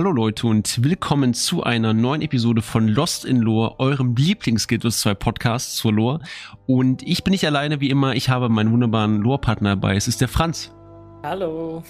[0.00, 5.12] Hallo Leute und willkommen zu einer neuen Episode von Lost in Lore, eurem Lieblings-Guild 2
[5.12, 6.20] Podcast zur Lore.
[6.66, 9.96] Und ich bin nicht alleine, wie immer, ich habe meinen wunderbaren Lore-Partner dabei.
[9.96, 10.72] Es ist der Franz.
[11.22, 11.82] Hallo.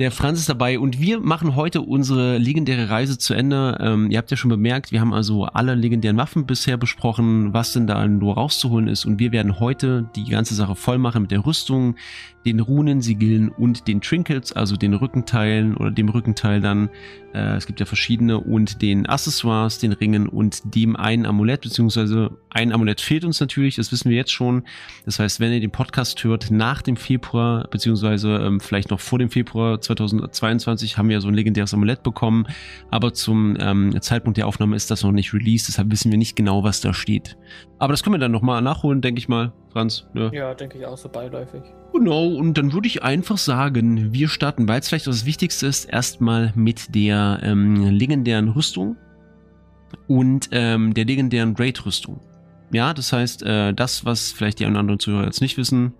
[0.00, 3.76] Der Franz ist dabei und wir machen heute unsere legendäre Reise zu Ende.
[3.82, 7.74] Ähm, ihr habt ja schon bemerkt, wir haben also alle legendären Waffen bisher besprochen, was
[7.74, 9.04] denn da nur rauszuholen ist.
[9.04, 11.96] Und wir werden heute die ganze Sache voll machen mit der Rüstung,
[12.46, 16.88] den Runen, Sigillen und den Trinkets, also den Rückenteilen oder dem Rückenteil dann.
[17.34, 22.30] Äh, es gibt ja verschiedene und den Accessoires, den Ringen und dem einen Amulett, beziehungsweise
[22.48, 24.64] ein Amulett fehlt uns natürlich, das wissen wir jetzt schon.
[25.04, 29.18] Das heißt, wenn ihr den Podcast hört nach dem Februar, beziehungsweise ähm, vielleicht noch vor
[29.18, 32.46] dem Februar 2022, haben wir so ein legendäres Amulett bekommen,
[32.90, 36.36] aber zum ähm, Zeitpunkt der Aufnahme ist das noch nicht released, deshalb wissen wir nicht
[36.36, 37.36] genau, was da steht.
[37.78, 40.06] Aber das können wir dann nochmal nachholen, denke ich mal, Franz.
[40.14, 41.62] Ja, ja denke ich auch so beiläufig.
[41.92, 45.86] Genau, und dann würde ich einfach sagen, wir starten, weil es vielleicht das Wichtigste ist,
[45.86, 48.96] erstmal mit der ähm, legendären Rüstung
[50.06, 52.20] und ähm, der legendären Raid-Rüstung.
[52.72, 55.94] Ja, das heißt, äh, das, was vielleicht die anderen Zuhörer jetzt nicht wissen,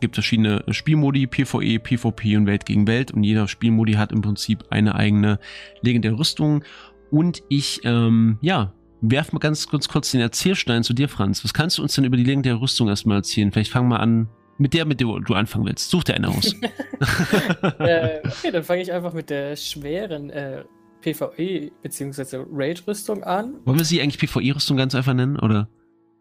[0.00, 4.64] gibt verschiedene Spielmodi, PvE, PvP und Welt gegen Welt und jeder Spielmodi hat im Prinzip
[4.70, 5.38] eine eigene
[5.82, 6.64] legendäre Rüstung
[7.10, 11.44] und ich, ähm, ja, werf mal ganz, ganz kurz den Erzählstein zu dir, Franz.
[11.44, 13.52] Was kannst du uns denn über die legendäre Rüstung erstmal erzählen?
[13.52, 15.90] Vielleicht fang mal an mit der, mit der du anfangen willst.
[15.90, 16.52] Such dir eine aus.
[17.78, 20.64] äh, okay, dann fange ich einfach mit der schweren äh,
[21.00, 22.44] PvE bzw.
[22.50, 23.54] Raid-Rüstung an.
[23.64, 25.68] Wollen wir sie eigentlich PvE-Rüstung ganz einfach nennen, oder?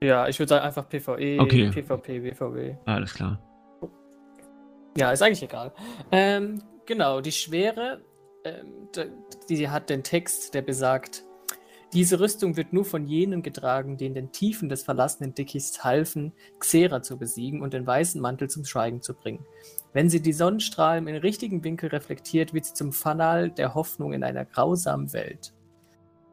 [0.02, 1.72] Ja, ich würde sagen einfach PvE, okay.
[1.72, 2.76] PvP, WVW.
[2.86, 3.42] Alles klar.
[4.98, 5.72] Ja, ist eigentlich egal.
[6.12, 8.02] Ähm, genau, die schwere,
[8.44, 8.90] ähm,
[9.48, 11.24] die hat den Text, der besagt,
[11.94, 17.04] diese Rüstung wird nur von jenen getragen, in den Tiefen des verlassenen Dickichts halfen, Xera
[17.04, 19.46] zu besiegen und den weißen Mantel zum Schweigen zu bringen.
[19.94, 24.24] Wenn sie die Sonnenstrahlen in richtigen Winkel reflektiert, wird sie zum Fanal der Hoffnung in
[24.24, 25.54] einer grausamen Welt.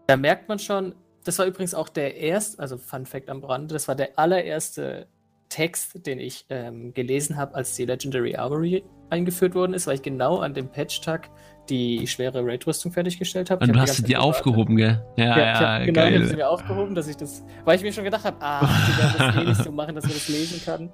[0.06, 3.70] Da merkt man schon, das war übrigens auch der erste, also Fun Fact am Brand,
[3.72, 5.08] das war der allererste
[5.54, 10.03] Text, den ich ähm, gelesen habe, als die Legendary Armory eingeführt worden ist, weil ich
[10.03, 11.31] genau an dem Patch-Tag
[11.69, 13.64] die schwere Raid-Rüstung fertiggestellt habe.
[13.64, 15.00] Und du hast sie dir aufgehoben, gell?
[15.16, 16.12] Ja, ja, ja ich genau, geil.
[16.12, 18.66] ich habe sie mir aufgehoben, dass ich das, weil ich mir schon gedacht habe, ah,
[18.66, 20.93] die werden das eh nicht so machen, dass man das lesen kann.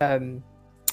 [0.00, 0.42] Ähm,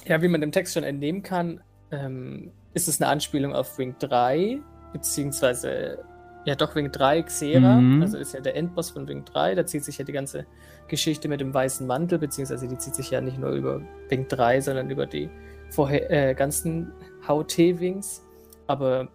[0.06, 3.96] ja, wie man dem Text schon entnehmen kann, ähm, ist es eine Anspielung auf Wing
[3.98, 4.60] 3,
[4.94, 5.98] beziehungsweise,
[6.46, 8.04] ja doch, Wing 3 Xera, mhm.
[8.04, 10.46] also ist ja der Endboss von Wing 3, da zieht sich ja die ganze
[10.88, 14.62] Geschichte mit dem weißen Mantel, beziehungsweise die zieht sich ja nicht nur über Wing 3,
[14.62, 15.30] sondern über die
[15.70, 16.92] vorher äh, ganzen
[17.28, 18.24] HT-Wings.
[18.68, 19.08] Aber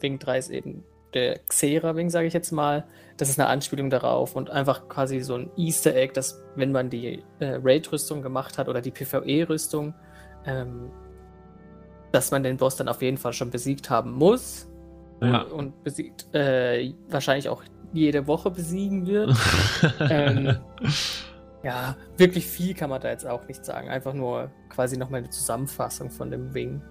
[0.00, 0.84] Wing 3 ist eben
[1.14, 2.84] der Xera-Wing, sage ich jetzt mal.
[3.16, 6.90] Das ist eine Anspielung darauf und einfach quasi so ein Easter Egg, dass wenn man
[6.90, 9.94] die äh, Raid-Rüstung gemacht hat oder die PvE-Rüstung,
[10.46, 10.90] ähm,
[12.10, 14.68] dass man den Boss dann auf jeden Fall schon besiegt haben muss.
[15.20, 15.42] Ja.
[15.42, 19.36] Und, und besiegt, äh, wahrscheinlich auch jede Woche besiegen wird.
[20.00, 20.56] ähm,
[21.62, 23.88] ja, wirklich viel kann man da jetzt auch nicht sagen.
[23.88, 26.82] Einfach nur quasi nochmal eine Zusammenfassung von dem Wing.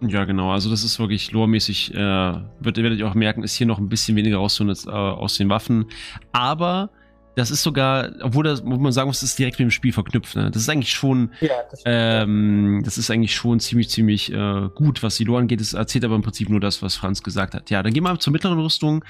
[0.00, 0.50] Ja, genau.
[0.50, 3.88] Also das ist wirklich loremäßig, äh, wird, werdet ihr auch merken, ist hier noch ein
[3.88, 5.86] bisschen weniger rauszuholen äh, aus den Waffen.
[6.32, 6.90] Aber
[7.36, 9.92] das ist sogar, obwohl das, wo man sagen muss, das ist direkt mit dem Spiel
[9.92, 10.36] verknüpft.
[10.36, 10.50] Ne?
[10.50, 15.02] Das ist eigentlich schon, ja, das, ähm, das, ist eigentlich schon ziemlich, ziemlich äh, gut,
[15.02, 15.60] was die Lore angeht.
[15.60, 17.70] Das erzählt aber im Prinzip nur das, was Franz gesagt hat.
[17.70, 19.04] Ja, dann gehen wir zur mittleren Rüstung.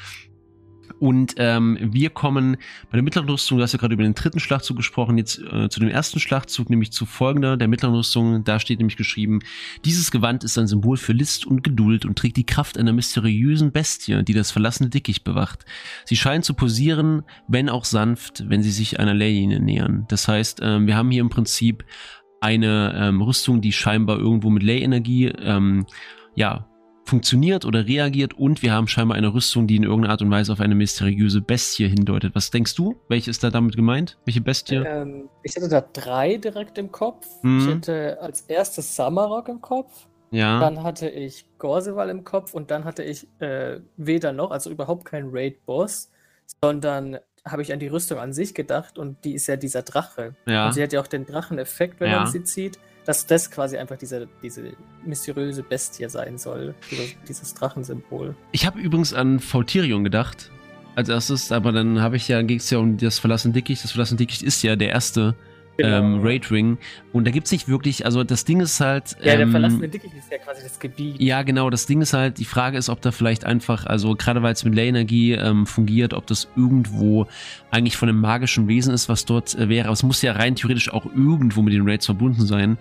[1.00, 2.56] Und ähm, wir kommen
[2.91, 5.69] bei der mittleren Rüstung, du hast ja gerade über den dritten Schlachtzug gesprochen, jetzt äh,
[5.69, 9.41] zu dem ersten Schlachtzug, nämlich zu folgender, der mittleren Rüstung, da steht nämlich geschrieben,
[9.84, 13.72] dieses Gewand ist ein Symbol für List und Geduld und trägt die Kraft einer mysteriösen
[13.72, 15.65] Bestie, die das verlassene Dickicht bewacht.
[16.05, 20.06] Sie scheint zu posieren, wenn auch sanft, wenn sie sich einer Leyline nähern.
[20.08, 21.85] Das heißt, ähm, wir haben hier im Prinzip
[22.40, 25.87] eine ähm, Rüstung, die scheinbar irgendwo mit Ley-Energie ähm,
[26.35, 26.69] ja,
[27.04, 30.52] funktioniert oder reagiert und wir haben scheinbar eine Rüstung, die in irgendeiner Art und Weise
[30.52, 32.34] auf eine mysteriöse Bestie hindeutet.
[32.34, 32.96] Was denkst du?
[33.08, 34.18] Welche ist da damit gemeint?
[34.24, 34.76] Welche Bestie?
[34.76, 37.26] Ähm, ich hätte da drei direkt im Kopf.
[37.42, 37.60] Mhm.
[37.60, 40.06] Ich hätte als erstes Samarok im Kopf.
[40.30, 40.58] Ja.
[40.58, 45.04] Dann hatte ich Gorseval im Kopf und dann hatte ich äh, weder noch, also überhaupt
[45.04, 46.10] kein Raid-Boss,
[46.62, 50.34] sondern habe ich an die Rüstung an sich gedacht und die ist ja dieser Drache.
[50.46, 50.66] Ja.
[50.66, 52.20] Und sie hat ja auch den Dracheneffekt, wenn ja.
[52.20, 54.72] man sie zieht dass das quasi einfach diese, diese
[55.04, 56.74] mysteriöse Bestie sein soll,
[57.28, 58.34] dieses Drachensymbol.
[58.52, 60.50] Ich habe übrigens an Fautirion gedacht,
[60.96, 63.84] als erstes, aber dann habe ich ja, ging es ja um das verlassene Dickicht.
[63.84, 65.34] Das verlassene Dickicht ist ja der erste
[65.76, 65.99] genau.
[65.99, 66.79] ähm, Raid Ring.
[67.12, 69.17] Und da gibt es nicht wirklich, also das Ding ist halt.
[69.21, 71.21] Ja, der ähm, verlassene Dickicht ist ja quasi das Gebiet.
[71.21, 74.43] Ja, genau, das Ding ist halt, die Frage ist, ob da vielleicht einfach, also gerade
[74.43, 77.26] weil es mit Ley-Energie ähm, fungiert, ob das irgendwo
[77.71, 79.87] eigentlich von einem magischen Wesen ist, was dort äh, wäre.
[79.87, 82.79] Aber es muss ja rein theoretisch auch irgendwo mit den Raids verbunden sein,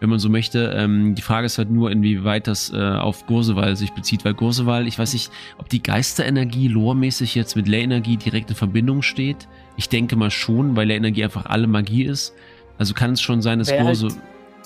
[0.00, 0.74] wenn man so möchte.
[0.76, 4.86] Ähm, die Frage ist halt nur, inwieweit das äh, auf Gurseval sich bezieht, weil Gurseval,
[4.86, 9.48] ich weiß nicht, ob die Geisterenergie loremäßig jetzt mit Ley-Energie direkt in Verbindung steht.
[9.76, 12.34] Ich denke mal schon, weil Ley-Energie einfach alle Magie ist.
[12.78, 14.08] Also kann es schon sein, dass Wäre Gurse.
[14.08, 14.16] Halt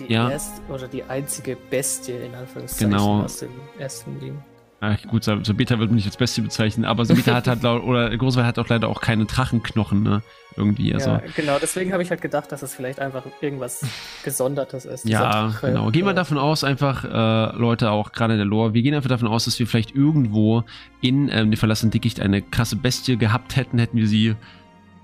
[0.00, 0.30] die ja.
[0.30, 3.22] erste oder die einzige Bestie in Anführungszeichen genau.
[3.22, 4.42] aus dem ersten Ding.
[4.82, 8.46] Ach, gut, Sabita wird mich nicht als Bestie bezeichnen, aber Sabita hat halt, oder Großwald
[8.46, 10.22] hat auch leider auch keine Drachenknochen, ne?
[10.56, 11.10] Irgendwie, also.
[11.10, 13.84] Ja, genau, deswegen habe ich halt gedacht, dass es vielleicht einfach irgendwas
[14.24, 15.06] Gesondertes ist.
[15.06, 15.90] Ja, genau.
[15.90, 19.10] Gehen wir davon aus, einfach, äh, Leute, auch gerade in der Lore, wir gehen einfach
[19.10, 20.64] davon aus, dass wir vielleicht irgendwo
[21.02, 24.34] in ähm, dem verlassenen Dickicht eine krasse Bestie gehabt hätten, hätten wir sie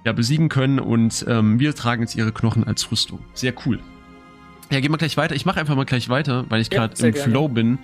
[0.06, 3.18] ja besiegen können und ähm, wir tragen jetzt ihre Knochen als Rüstung.
[3.34, 3.80] Sehr cool.
[4.70, 5.34] Ja, gehen wir gleich weiter.
[5.34, 7.30] Ich mache einfach mal gleich weiter, weil ich gerade ja, im gerne.
[7.30, 7.78] Flow bin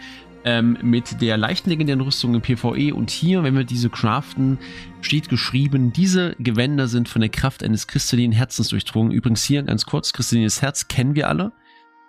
[0.45, 2.95] ähm, mit der leichten legendären Rüstung im PvE.
[2.95, 4.59] Und hier, wenn wir diese craften,
[5.01, 9.13] steht geschrieben, diese Gewänder sind von der Kraft eines kristallinen Herzens durchdrungen.
[9.13, 11.53] Übrigens hier ganz kurz, kristallines Herz kennen wir alle.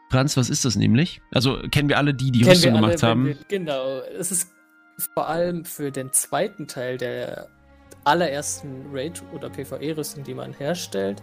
[0.10, 1.22] Franz, was ist das nämlich?
[1.32, 3.26] Also kennen wir alle, die die kennen Rüstung alle, gemacht haben?
[3.26, 4.52] Wir, genau, es ist
[5.16, 7.48] vor allem für den zweiten Teil der
[8.04, 11.22] allerersten Raid- oder PvE-Rüstung, die man herstellt,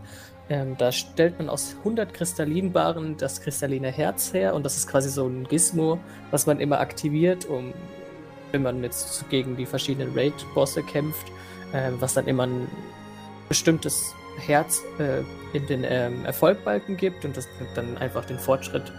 [0.49, 5.09] ähm, da stellt man aus 100 Kristallinbaren das kristalline Herz her und das ist quasi
[5.09, 6.01] so ein Gizmo,
[6.33, 7.73] was man immer aktiviert, um,
[8.51, 11.27] wenn man jetzt gegen die verschiedenen Raid-Bosse kämpft,
[11.73, 12.69] äh, was dann immer ein
[13.49, 15.23] bestimmtes Herz äh,
[15.57, 18.93] in den ähm, Erfolgbalken gibt und das dann einfach den Fortschritt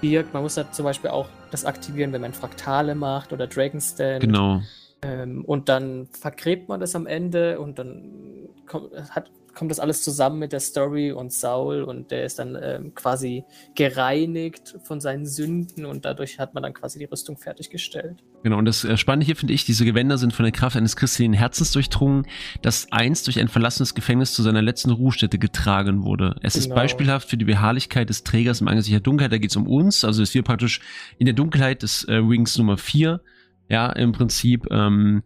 [0.00, 0.34] birgt.
[0.34, 4.20] Man muss da zum Beispiel auch das aktivieren, wenn man Fraktale macht oder Dragonstand.
[4.20, 4.60] Genau.
[5.02, 10.02] Ähm, und dann vergräbt man das am Ende und dann kommt, hat, kommt das alles
[10.02, 13.44] zusammen mit der Story und Saul und der ist dann ähm, quasi
[13.74, 18.22] gereinigt von seinen Sünden und dadurch hat man dann quasi die Rüstung fertiggestellt.
[18.42, 20.94] Genau, und das äh, Spannende hier finde ich, diese Gewänder sind von der Kraft eines
[20.94, 22.26] christlichen Herzens durchdrungen,
[22.62, 26.36] das einst durch ein verlassenes Gefängnis zu seiner letzten Ruhestätte getragen wurde.
[26.42, 26.66] Es genau.
[26.66, 29.66] ist beispielhaft für die Beharrlichkeit des Trägers im Angesicht der Dunkelheit, da geht es um
[29.66, 30.80] uns, also ist wir praktisch
[31.18, 33.20] in der Dunkelheit des äh, Wings Nummer 4,
[33.68, 35.22] ja, im Prinzip, ähm,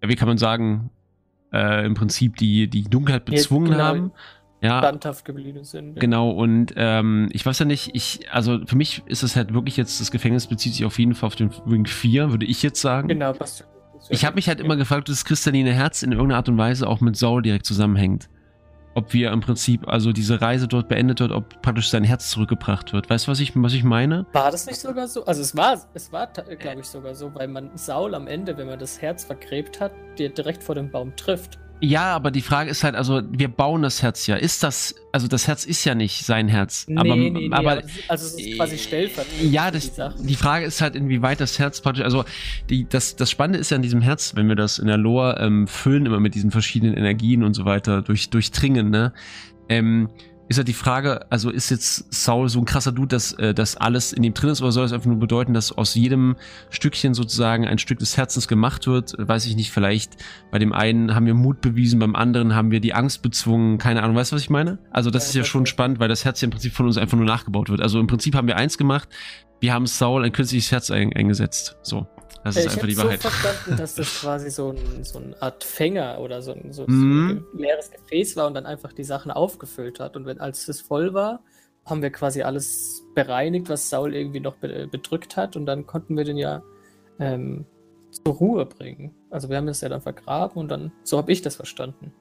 [0.00, 0.90] wie kann man sagen,
[1.52, 4.12] äh, im Prinzip die, die Dunkelheit bezwungen genau, haben.
[4.60, 5.96] Ja, standhaft geblieben sind.
[5.96, 6.00] Ja.
[6.00, 9.76] Genau, und ähm, ich weiß ja nicht, ich, also für mich ist es halt wirklich
[9.76, 12.80] jetzt, das Gefängnis bezieht sich auf jeden Fall auf den Ring 4, würde ich jetzt
[12.80, 13.08] sagen.
[13.08, 13.66] Genau, passt.
[14.08, 16.88] Ich habe mich halt immer gefragt, ob das kristalline Herz in irgendeiner Art und Weise
[16.88, 18.28] auch mit Saul direkt zusammenhängt
[18.94, 22.92] ob wir im Prinzip, also diese Reise dort beendet wird, ob praktisch sein Herz zurückgebracht
[22.92, 23.08] wird.
[23.08, 24.26] Weißt du, was ich, was ich meine?
[24.32, 25.24] War das nicht sogar so?
[25.24, 28.66] Also es war, es war, glaube ich, sogar so, weil man Saul am Ende, wenn
[28.66, 31.58] man das Herz vergräbt hat, dir direkt vor dem Baum trifft.
[31.84, 34.36] Ja, aber die Frage ist halt, also wir bauen das Herz ja.
[34.36, 36.84] Ist das, also das Herz ist ja nicht sein Herz.
[36.86, 39.52] Nee, aber, nee, nee, aber, aber also es ist quasi stellvertretend.
[39.52, 42.24] Ja, das, die, die, Frage ist halt, inwieweit das Herz praktisch, also
[42.70, 45.38] die, das, das Spannende ist ja an diesem Herz, wenn wir das in der Lore
[45.40, 49.12] ähm, füllen, immer mit diesen verschiedenen Energien und so weiter, durch, durchdringen, ne?
[49.68, 50.08] Ähm,
[50.52, 53.76] ist halt die Frage, also ist jetzt Saul so ein krasser Dude, dass äh, das
[53.76, 56.36] alles in ihm drin ist, oder soll es einfach nur bedeuten, dass aus jedem
[56.70, 59.14] Stückchen sozusagen ein Stück des Herzens gemacht wird?
[59.18, 60.16] Weiß ich nicht, vielleicht
[60.50, 64.02] bei dem einen haben wir Mut bewiesen, beim anderen haben wir die Angst bezwungen, keine
[64.02, 64.78] Ahnung, weißt du, was ich meine?
[64.90, 67.16] Also das ist ja schon spannend, weil das Herz ja im Prinzip von uns einfach
[67.16, 67.80] nur nachgebaut wird.
[67.80, 69.08] Also im Prinzip haben wir eins gemacht,
[69.60, 71.76] wir haben Saul ein künstliches Herz ein eingesetzt.
[71.82, 72.06] So.
[72.44, 73.20] Das ist ich einfach die Wahrheit.
[73.20, 76.52] Ich habe so verstanden, dass das quasi so, ein, so eine Art Fänger oder so
[76.52, 80.16] ein, so, so ein leeres Gefäß war und dann einfach die Sachen aufgefüllt hat.
[80.16, 81.42] Und wenn als es voll war,
[81.84, 85.56] haben wir quasi alles bereinigt, was Saul irgendwie noch bedrückt hat.
[85.56, 86.62] Und dann konnten wir den ja
[87.18, 87.66] ähm,
[88.10, 89.14] zur Ruhe bringen.
[89.30, 92.12] Also wir haben es ja dann vergraben und dann, so habe ich das verstanden.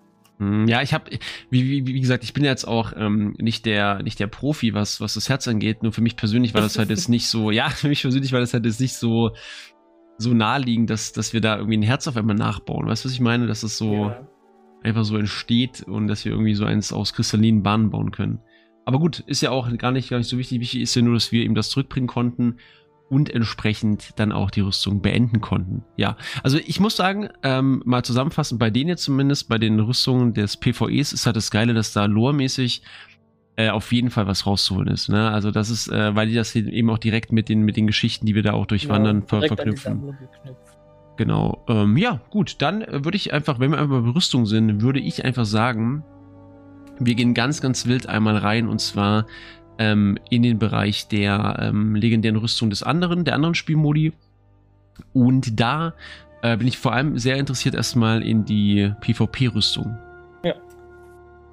[0.41, 1.11] Mhm, ja, ich habe,
[1.51, 4.99] wie, wie, wie gesagt, ich bin jetzt auch ähm, nicht der nicht der Profi, was
[4.99, 5.83] was das Herz angeht.
[5.83, 7.51] Nur für mich persönlich war das halt jetzt nicht so.
[7.51, 9.35] Ja, für mich persönlich war das halt jetzt nicht so
[10.21, 12.87] so naheliegend, dass, dass wir da irgendwie ein Herz auf einmal nachbauen.
[12.87, 13.47] Weißt du, was ich meine?
[13.47, 14.27] Dass es so ja.
[14.83, 18.39] einfach so entsteht und dass wir irgendwie so eins aus kristallinen Bahnen bauen können.
[18.85, 20.59] Aber gut, ist ja auch gar nicht, gar nicht so wichtig.
[20.59, 22.57] Wichtig ist ja nur, dass wir ihm das zurückbringen konnten
[23.09, 25.83] und entsprechend dann auch die Rüstung beenden konnten.
[25.97, 30.33] Ja, also ich muss sagen, ähm, mal zusammenfassend, bei denen jetzt zumindest, bei den Rüstungen
[30.33, 32.81] des PvEs ist halt das Geile, dass da loremäßig
[33.61, 35.09] äh, auf jeden Fall was rauszuholen ist.
[35.09, 35.29] Ne?
[35.29, 38.25] Also das ist, äh, weil die das eben auch direkt mit den, mit den Geschichten,
[38.25, 40.17] die wir da auch durchwandern, ja, ver verknüpfen.
[41.17, 41.63] Genau.
[41.67, 45.25] Ähm, ja, gut, dann würde ich einfach, wenn wir einfach bei Rüstung sind, würde ich
[45.25, 46.03] einfach sagen,
[46.99, 49.27] wir gehen ganz, ganz wild einmal rein und zwar
[49.77, 54.13] ähm, in den Bereich der ähm, legendären Rüstung des anderen, der anderen Spielmodi.
[55.13, 55.93] Und da
[56.41, 59.97] äh, bin ich vor allem sehr interessiert erstmal in die PvP-Rüstung.
[60.43, 60.55] Ja.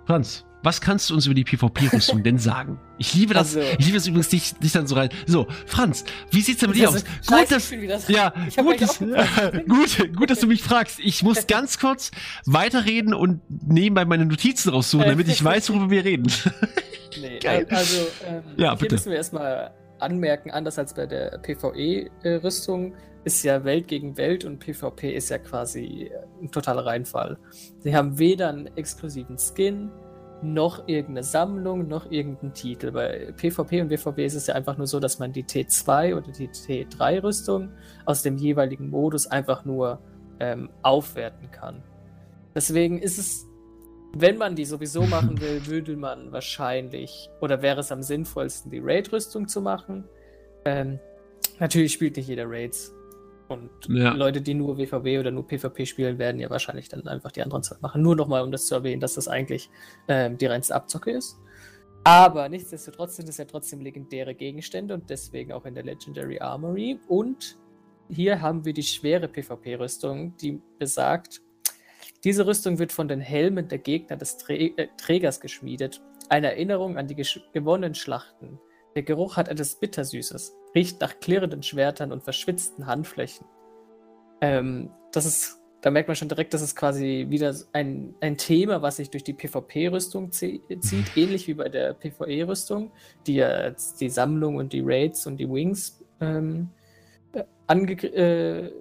[0.06, 2.78] Franz, was kannst du uns über die PvP-Rüstung denn sagen?
[2.98, 3.56] Ich liebe das.
[3.56, 5.10] Also, ich liebe es übrigens, dich, dich dann so rein.
[5.26, 7.04] So, Franz, wie sieht's denn mit dir aus?
[7.26, 7.70] Gut, dass,
[8.08, 8.98] ja, gut, dass,
[9.68, 10.98] gut, gut, dass du mich fragst.
[10.98, 12.10] Ich muss ganz kurz
[12.44, 16.26] weiterreden und nebenbei meine Notizen raussuchen, damit ich weiß, worüber wir reden.
[17.20, 17.66] nee, Geil.
[17.70, 18.94] also, ähm, ja, hier bitte.
[18.96, 24.58] müssen wir erstmal anmerken, anders als bei der PvE-Rüstung ist ja Welt gegen Welt und
[24.58, 26.10] PvP ist ja quasi
[26.40, 27.38] ein totaler Reinfall.
[27.80, 29.90] Sie haben weder einen exklusiven Skin,
[30.42, 32.92] noch irgendeine Sammlung, noch irgendeinen Titel.
[32.92, 36.30] Bei PvP und WVP ist es ja einfach nur so, dass man die T2 oder
[36.32, 37.70] die T3-Rüstung
[38.04, 40.00] aus dem jeweiligen Modus einfach nur
[40.40, 41.82] ähm, aufwerten kann.
[42.54, 43.46] Deswegen ist es,
[44.14, 48.80] wenn man die sowieso machen will, würde man wahrscheinlich, oder wäre es am sinnvollsten, die
[48.80, 50.04] Raid-Rüstung zu machen.
[50.64, 50.98] Ähm,
[51.58, 52.92] natürlich spielt nicht jeder Raids.
[53.48, 54.12] Und ja.
[54.12, 57.62] Leute, die nur WVW oder nur PvP spielen, werden ja wahrscheinlich dann einfach die anderen
[57.62, 58.02] zwei machen.
[58.02, 59.70] Nur nochmal, um das zu erwähnen, dass das eigentlich
[60.06, 61.38] ähm, die reinste Abzocke ist.
[62.04, 66.98] Aber nichtsdestotrotz sind es ja trotzdem legendäre Gegenstände und deswegen auch in der Legendary Armory.
[67.08, 67.58] Und
[68.08, 71.40] hier haben wir die schwere PvP-Rüstung, die besagt,
[72.24, 76.02] diese Rüstung wird von den Helmen der Gegner des Trä äh, Trägers geschmiedet.
[76.28, 77.16] Eine Erinnerung an die
[77.52, 78.58] gewonnenen Schlachten.
[78.98, 83.46] Der Geruch hat etwas Bittersüßes riecht nach klirrenden Schwertern und verschwitzten Handflächen.
[84.40, 88.82] Ähm, das ist, da merkt man schon direkt, dass es quasi wieder ein, ein Thema,
[88.82, 90.62] was sich durch die PvP-Rüstung zieht,
[91.14, 92.90] ähnlich wie bei der PvE-Rüstung,
[93.24, 96.70] die ja die Sammlung und die Raids und die Wings ähm,
[97.68, 98.72] angegriffen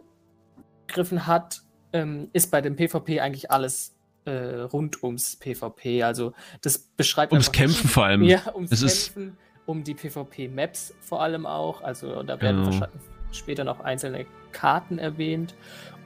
[0.95, 1.61] äh, hat,
[1.93, 3.95] ähm, ist bei dem PvP eigentlich alles
[4.25, 6.01] äh, rund ums PvP.
[6.01, 8.23] Also das beschreibt ums Kämpfen vor allem.
[8.23, 8.79] Ja, ums es
[9.13, 9.27] Kämpfen.
[9.27, 11.81] Ist um die PvP-Maps vor allem auch.
[11.83, 12.87] Also da werden genau.
[13.31, 15.53] später noch einzelne Karten erwähnt.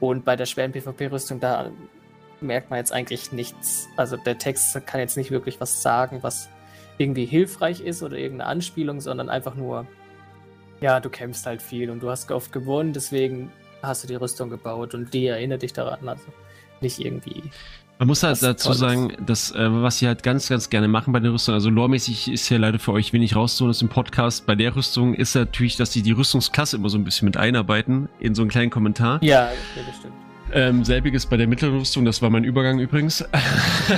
[0.02, 1.72] Und bei der schweren PvP-Rüstung, da
[2.42, 3.88] merkt man jetzt eigentlich nichts.
[3.96, 6.50] Also der Text kann jetzt nicht wirklich was sagen, was
[6.98, 9.88] irgendwie hilfreich ist oder irgendeine Anspielung, sondern einfach nur,
[10.82, 13.52] ja, du kämpfst halt viel und du hast oft gewonnen, deswegen
[13.84, 16.10] hast du die Rüstung gebaut und die erinnert dich daran.
[16.10, 16.26] Also
[16.82, 17.44] nicht irgendwie
[18.02, 21.20] man muss halt dazu sagen, dass, äh, was sie halt ganz, ganz gerne machen bei
[21.20, 24.48] der Rüstung, also loremäßig ist ja leider für euch wenig rauszuholen aus dem Podcast.
[24.48, 28.10] Bei der Rüstung ist natürlich, dass sie die Rüstungsklasse immer so ein bisschen mit einarbeiten
[28.20, 29.20] in so einen kleinen Kommentar.
[29.22, 30.16] Ja, ja das stimmt.
[30.54, 33.24] Ähm, selbiges bei der mittleren Rüstung, das war mein Übergang übrigens,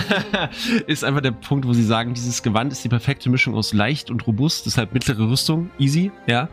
[0.88, 4.12] ist einfach der Punkt, wo sie sagen, dieses Gewand ist die perfekte Mischung aus leicht
[4.12, 6.50] und robust, deshalb mittlere Rüstung, easy, ja.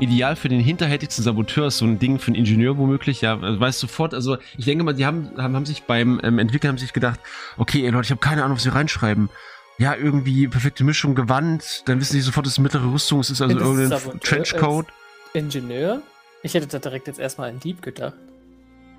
[0.00, 3.58] Ideal für den hinterhältigsten Saboteur ist so ein Ding für einen Ingenieur womöglich, ja, also
[3.58, 6.78] weißt sofort, also ich denke mal, die haben, haben, haben sich beim ähm, Entwickeln haben
[6.78, 7.20] sich gedacht,
[7.56, 9.30] okay, ey Leute, ich habe keine Ahnung, was sie reinschreiben
[9.78, 13.40] ja, irgendwie perfekte Mischung, Gewand, dann wissen sie sofort, dass es mittlere Rüstung ist, ist
[13.40, 14.86] also irgendein Trenchcoat.
[15.34, 16.02] Ingenieur?
[16.42, 18.14] Ich hätte da direkt jetzt erstmal an Dieb gedacht.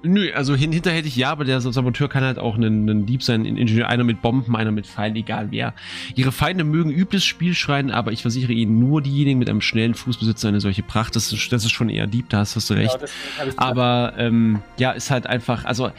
[0.02, 3.42] Nö, also hin, hinterhältig ja, aber der Saboteur kann halt auch ein, ein Dieb sein,
[3.42, 5.74] ein Ingenieur, einer mit Bomben, einer mit Pfeilen, egal wer.
[6.16, 9.96] Ihre Feinde mögen übles Spiel schreien, aber ich versichere Ihnen, nur diejenigen mit einem schnellen
[9.96, 11.18] Fuß besitzen eine solche Pracht.
[11.18, 12.98] Das ist, das ist schon eher Dieb, da hast, hast du recht.
[12.98, 15.92] Genau, aber ähm, ja, ist halt einfach, also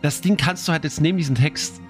[0.00, 1.82] das Ding kannst du halt jetzt neben diesen Text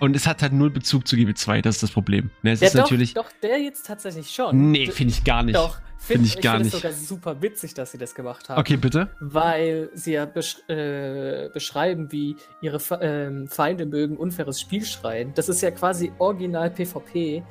[0.00, 2.30] und es hat halt null Bezug zu GB2, das ist das Problem.
[2.42, 3.14] Ne, es ja, ist doch, natürlich.
[3.14, 4.70] Doch, der jetzt tatsächlich schon.
[4.70, 5.56] Nee, finde ich gar nicht.
[5.56, 6.74] Doch, Finde ich gar ich find nicht.
[6.74, 8.60] Ich finde es sogar super witzig, dass sie das gemacht haben.
[8.60, 9.08] Okay, bitte.
[9.20, 15.32] Weil sie ja besch äh, beschreiben, wie ihre Fe äh, Feinde mögen unfaires Spiel schreien.
[15.34, 17.42] Das ist ja quasi original PvP.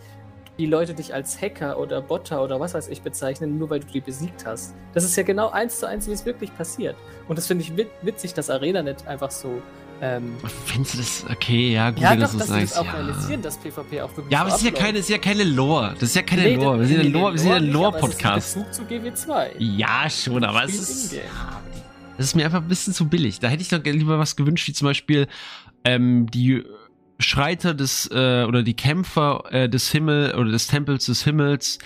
[0.59, 3.87] Die Leute dich als Hacker oder Botter oder was weiß ich bezeichnen, nur weil du
[3.87, 4.75] die besiegt hast.
[4.93, 6.95] Das ist ja genau eins zu eins, wie es wirklich passiert.
[7.27, 9.63] Und das finde ich witzig, dass ArenaNet einfach so
[10.03, 11.71] ähm, Findest du das okay?
[11.71, 12.77] Ja, gut, ja, wenn doch, du das so sagst.
[12.77, 12.91] auch ja.
[12.91, 15.93] realisieren, dass PvP auch wirklich Ja, aber es ist ja, keine, ist ja keine Lore.
[15.93, 16.81] Das ist ja keine nee, Lore.
[16.81, 18.55] Wir sind ein Lore, wir sind ein Lore-Podcast.
[18.55, 19.51] Bezug zu GW2.
[19.59, 21.15] Ja, schon, aber es ist.
[22.17, 23.39] Das ist mir einfach ein bisschen zu billig.
[23.39, 25.27] Da hätte ich doch lieber was gewünscht, wie zum Beispiel
[25.85, 26.65] ähm, die
[27.19, 31.79] Schreiter des äh, oder die Kämpfer äh, des Himmel oder des Tempels des Himmels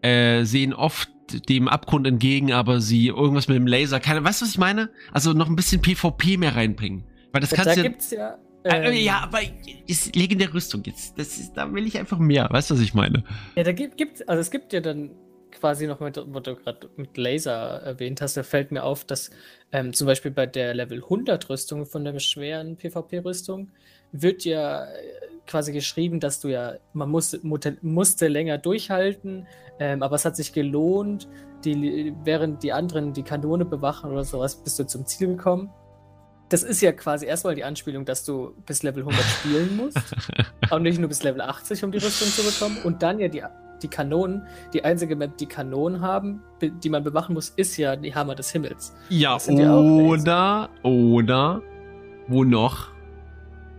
[0.00, 1.08] äh, sehen oft
[1.48, 4.90] dem Abgrund entgegen, aber sie irgendwas mit dem Laser, keine, weißt du, was ich meine?
[5.12, 7.04] Also noch ein bisschen PvP mehr reinbringen.
[7.34, 7.82] Weil das kannst da ja.
[7.82, 8.38] gibt's ja.
[8.62, 9.40] Äh, ähm, ja, aber
[9.88, 11.18] ist legendäre Rüstung jetzt.
[11.18, 12.48] Das ist, da will ich einfach mehr.
[12.48, 13.24] Weißt du, was ich meine?
[13.56, 15.10] Ja, da gibt, gibt also es gibt ja dann
[15.50, 19.30] quasi noch mit, was du gerade mit Laser erwähnt hast, da fällt mir auf, dass
[19.72, 23.70] ähm, zum Beispiel bei der Level 100 Rüstung von der schweren PvP-Rüstung
[24.12, 24.88] wird ja äh,
[25.46, 29.46] quasi geschrieben, dass du ja, man muss, musste länger durchhalten,
[29.80, 31.28] ähm, aber es hat sich gelohnt,
[31.64, 35.70] die, während die anderen die Kanone bewachen oder sowas, bist du zum Ziel gekommen
[36.48, 40.14] das ist ja quasi erstmal die Anspielung, dass du bis Level 100 spielen musst.
[40.70, 42.78] und nicht nur bis Level 80, um die Rüstung zu bekommen.
[42.84, 43.42] Und dann ja die,
[43.82, 48.14] die Kanonen, die einzige Map, die Kanonen haben, die man bewachen muss, ist ja die
[48.14, 48.94] Hammer des Himmels.
[49.08, 51.62] Ja, oder, ja oder,
[52.28, 52.88] wo noch?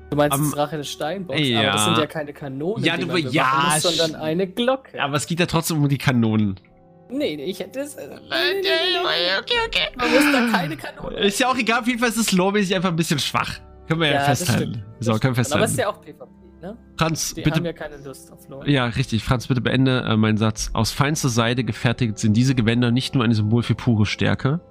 [0.10, 1.60] Du meinst um, das Rache des Steinbocks, ja.
[1.60, 5.02] aber das sind ja keine Kanonen, ja, du, ja, muss, sondern eine Glocke.
[5.02, 6.60] Aber es geht ja trotzdem um die Kanonen.
[7.10, 7.96] Nee, ich hätte es.
[7.96, 9.88] Äh, okay, okay.
[9.96, 11.20] Man muss da keine Kanone.
[11.20, 13.60] Ist ja auch egal, auf jeden Fall ist es lawmäßig einfach ein bisschen schwach.
[13.88, 14.84] Können wir ja, ja festhalten.
[15.00, 15.60] So, können wir festhalten.
[15.60, 16.26] Aber es ist ja auch PvP,
[16.62, 16.78] ne?
[16.98, 17.58] Franz, Die bitte.
[17.58, 18.70] haben ja keine Lust auf Lore.
[18.70, 19.24] Ja, richtig.
[19.24, 20.72] Franz, bitte beende äh, meinen Satz.
[20.74, 24.62] Aus feinster Seide gefertigt sind diese Gewänder nicht nur ein Symbol für pure Stärke,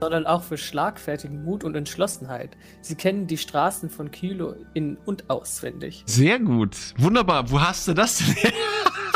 [0.00, 2.56] sondern auch für schlagfertigen Mut und Entschlossenheit.
[2.82, 6.02] Sie kennen die Straßen von Kilo in- und auswendig.
[6.06, 6.76] Sehr gut.
[6.98, 7.50] Wunderbar.
[7.50, 8.52] Wo hast du das denn?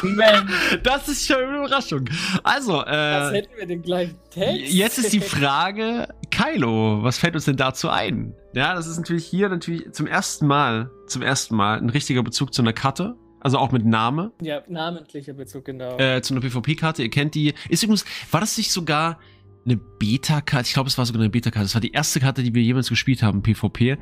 [0.03, 0.81] Mensch.
[0.83, 2.09] Das ist schon eine Überraschung.
[2.43, 2.85] Also, äh.
[2.87, 4.73] Das hätten wir den gleichen Text.
[4.73, 8.35] Jetzt ist die Frage, Kylo, was fällt uns denn dazu ein?
[8.55, 12.55] Ja, das ist natürlich hier natürlich zum ersten Mal, zum ersten Mal ein richtiger Bezug
[12.55, 13.17] zu einer Karte.
[13.41, 14.33] Also auch mit Name.
[14.43, 15.97] Ja, namentlicher Bezug, genau.
[15.97, 17.03] Äh, zu einer PvP-Karte.
[17.05, 17.55] Ihr kennt die.
[17.69, 19.21] Ist übrigens, war das nicht sogar
[19.65, 20.67] eine Beta-Karte?
[20.67, 21.65] Ich glaube, es war sogar eine Beta-Karte.
[21.65, 23.99] Das war die erste Karte, die wir jemals gespielt haben, PvP.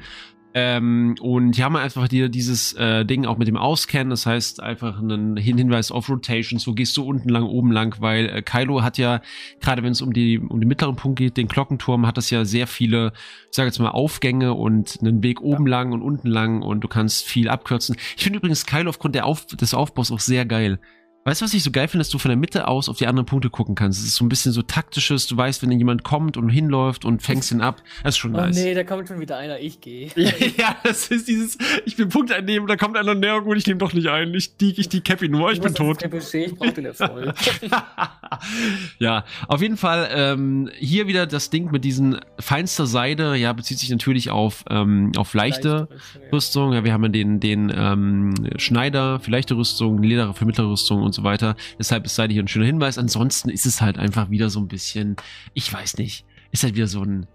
[0.59, 4.63] Ähm, und die haben einfach dir dieses äh, Ding auch mit dem Auskennen, das heißt
[4.63, 8.83] einfach einen Hinweis auf Rotations, wo gehst du unten lang, oben lang, weil äh, Kylo
[8.83, 9.21] hat ja,
[9.61, 12.47] gerade wenn es um die um den mittleren Punkt geht, den Glockenturm, hat das ja
[12.47, 13.13] sehr viele,
[13.51, 16.63] ich sage jetzt mal, Aufgänge und einen Weg oben lang und unten lang.
[16.63, 17.95] Und du kannst viel abkürzen.
[18.17, 20.79] Ich finde übrigens Kylo aufgrund der Auf des Aufbaus auch sehr geil.
[21.27, 23.09] Weißt du, was ich so geil finde, dass du von der Mitte aus auf die
[23.09, 23.99] anderen Punkte gucken kannst.
[23.99, 27.21] Es ist so ein bisschen so taktisches, du weißt, wenn jemand kommt und hinläuft und
[27.21, 27.83] fängst ihn ab.
[28.05, 28.57] Das ist schon oh, nice.
[28.57, 30.09] Oh nee, da kommt schon wieder einer, ich gehe.
[30.57, 33.79] ja, das ist dieses, ich will Punkte einnehmen, da kommt einer näher, gut, ich nehme
[33.79, 34.33] doch nicht ein.
[34.35, 36.01] Ich die, ich die Cappy nur, ich, ich bin tot.
[36.01, 37.35] Ich brauch den Erfolg.
[39.01, 43.81] ja, auf jeden Fall, ähm, hier wieder das Ding mit diesen feinster Seide, ja, bezieht
[43.81, 46.71] sich natürlich auf, ähm, auf leichte, leichte Rüstung.
[46.71, 46.79] Ja.
[46.79, 51.03] ja, wir haben ja den, den ähm, Schneider für leichte Rüstung, Leder für mittlere Rüstung
[51.03, 51.57] und so weiter.
[51.79, 52.99] Deshalb ist Seite hier ein schöner Hinweis.
[52.99, 55.17] Ansonsten ist es halt einfach wieder so ein bisschen,
[55.55, 57.27] ich weiß nicht, ist halt wieder so ein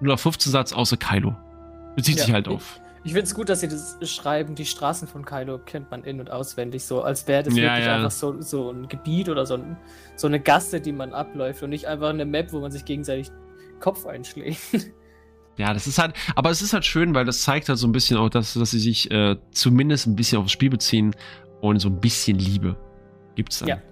[0.00, 1.34] 0 auf 15 Satz außer Kylo.
[1.96, 2.80] Bezieht ja, sich halt auf.
[3.04, 6.04] Ich, ich finde es gut, dass sie das schreiben, die Straßen von Kylo kennt man
[6.04, 7.96] in- und auswendig, so als wäre das ja, wirklich ja.
[7.96, 9.76] einfach so, so ein Gebiet oder so, ein,
[10.16, 13.30] so eine Gasse, die man abläuft und nicht einfach eine Map, wo man sich gegenseitig
[13.80, 14.58] Kopf einschlägt.
[15.58, 17.92] Ja, das ist halt, aber es ist halt schön, weil das zeigt halt so ein
[17.92, 21.14] bisschen auch, dass, dass sie sich äh, zumindest ein bisschen aufs Spiel beziehen
[21.60, 22.76] und so ein bisschen Liebe
[23.34, 23.68] gibt's dann.
[23.68, 23.82] Ja.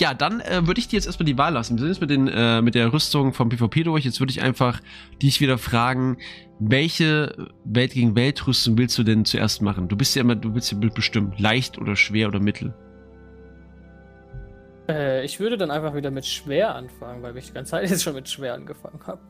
[0.00, 1.76] Ja, dann äh, würde ich dir jetzt erstmal die Wahl lassen.
[1.76, 4.04] Wir sind jetzt mit, den, äh, mit der Rüstung vom PvP durch.
[4.04, 4.80] Jetzt würde ich einfach
[5.22, 6.16] dich wieder fragen,
[6.58, 9.86] welche Welt gegen Weltrüstung willst du denn zuerst machen?
[9.86, 12.74] Du bist ja immer, du willst ja bestimmen, leicht oder schwer oder mittel.
[14.88, 18.02] Äh, ich würde dann einfach wieder mit schwer anfangen, weil ich die ganze Zeit jetzt
[18.02, 19.20] schon mit schwer angefangen habe.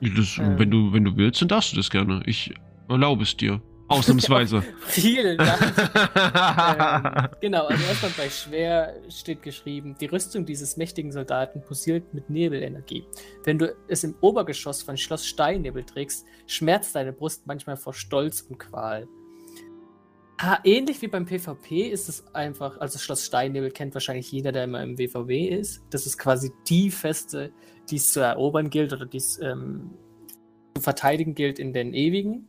[0.00, 0.58] Ähm.
[0.58, 2.22] Wenn, du, wenn du willst, dann darfst du das gerne.
[2.26, 2.52] Ich
[2.88, 3.60] erlaube es dir.
[3.88, 4.62] Ausnahmsweise.
[4.86, 5.60] Vielen Dank.
[7.24, 12.28] ähm, genau, also erstmal bei Schwer steht geschrieben, die Rüstung dieses mächtigen Soldaten posiert mit
[12.28, 13.04] Nebelenergie.
[13.44, 18.42] Wenn du es im Obergeschoss von Schloss Steinnebel trägst, schmerzt deine Brust manchmal vor Stolz
[18.42, 19.08] und Qual.
[20.40, 24.64] Ha, ähnlich wie beim PvP ist es einfach, also Schloss Steinnebel kennt wahrscheinlich jeder, der
[24.64, 25.82] immer im WVW ist.
[25.90, 27.52] Das ist quasi die Feste,
[27.90, 29.90] die es zu erobern gilt oder die es ähm,
[30.76, 32.48] zu verteidigen gilt in den Ewigen.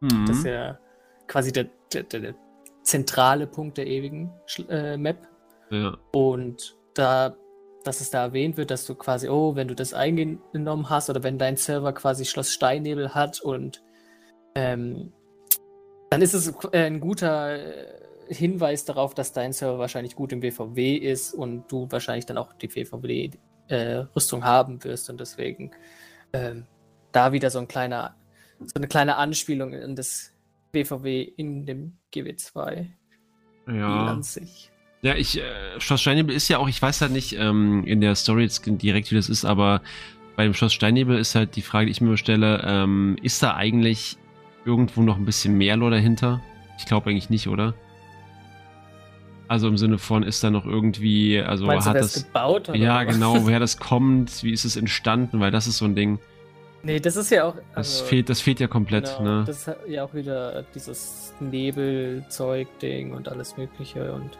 [0.00, 0.26] Mhm.
[0.26, 0.78] Das ist ja
[1.26, 2.34] quasi der, der, der,
[2.82, 4.32] zentrale Punkt der ewigen
[4.68, 5.28] äh, Map.
[5.70, 5.96] Ja.
[6.12, 7.36] Und da,
[7.84, 11.22] dass es da erwähnt wird, dass du quasi, oh, wenn du das eingenommen hast oder
[11.22, 13.82] wenn dein Server quasi Schloss Steinnebel hat und
[14.54, 15.12] ähm,
[16.10, 17.86] dann ist es äh, ein guter äh,
[18.28, 22.52] Hinweis darauf, dass dein Server wahrscheinlich gut im WVW ist und du wahrscheinlich dann auch
[22.54, 25.70] die WVW-Rüstung äh, haben wirst und deswegen
[26.32, 26.66] ähm,
[27.12, 28.16] da wieder so ein kleiner
[28.60, 30.32] so eine kleine Anspielung in das
[30.72, 32.86] BVW in dem GW2
[33.66, 34.06] ja.
[34.06, 34.70] an sich.
[35.02, 38.14] Ja, ich, äh, Schloss Steinnebel ist ja auch, ich weiß halt nicht ähm, in der
[38.14, 39.80] Story jetzt direkt, wie das ist, aber
[40.36, 43.54] bei dem Schloss Steinnebel ist halt die Frage, die ich mir stelle, ähm, ist da
[43.54, 44.18] eigentlich
[44.64, 46.42] irgendwo noch ein bisschen mehr Lore dahinter?
[46.78, 47.74] Ich glaube eigentlich nicht, oder?
[49.48, 52.68] Also im Sinne von, ist da noch irgendwie, also Meinst hat du, das gebaut?
[52.68, 55.96] Oder ja, genau, woher das kommt, wie ist es entstanden, weil das ist so ein
[55.96, 56.20] Ding.
[56.82, 57.54] Nee, das ist ja auch.
[57.74, 59.44] Also, das, fehlt, das fehlt ja komplett, genau, ne?
[59.46, 64.38] Das ist ja auch wieder dieses Nebelzeug-Ding und alles Mögliche und.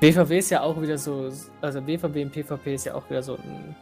[0.00, 1.30] WVW ist ja auch wieder so,
[1.62, 3.74] also WVW im PvP ist ja auch wieder so ein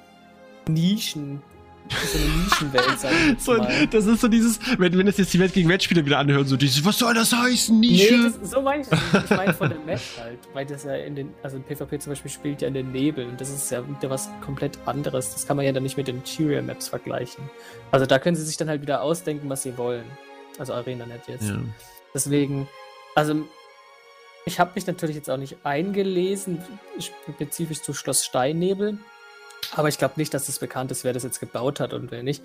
[0.69, 1.43] Nischen,
[1.91, 3.57] so eine Nischenwelt, ich so,
[3.91, 6.57] Das ist so dieses, wenn, wenn das jetzt die Welt gegen Weltspieler wieder anhören, so
[6.57, 8.17] dieses, was soll das heißen, Nische?
[8.17, 9.25] Nee, das, so meine ich das nicht.
[9.25, 12.31] Ich meine von der Map halt, weil das ja in den, also PvP zum Beispiel
[12.31, 15.33] spielt ja in den Nebel und das ist ja wieder was komplett anderes.
[15.33, 17.45] Das kann man ja dann nicht mit den Interior Maps vergleichen.
[17.91, 20.07] Also da können sie sich dann halt wieder ausdenken, was sie wollen.
[20.59, 21.49] Also ArenaNet jetzt.
[21.49, 21.59] Ja.
[22.15, 22.69] Deswegen,
[23.15, 23.45] also
[24.47, 26.63] ich habe mich natürlich jetzt auch nicht eingelesen,
[26.99, 28.99] spezifisch zu Schloss Steinnebel.
[29.77, 32.23] Aber ich glaube nicht, dass es bekannt ist, wer das jetzt gebaut hat und wer
[32.23, 32.43] nicht.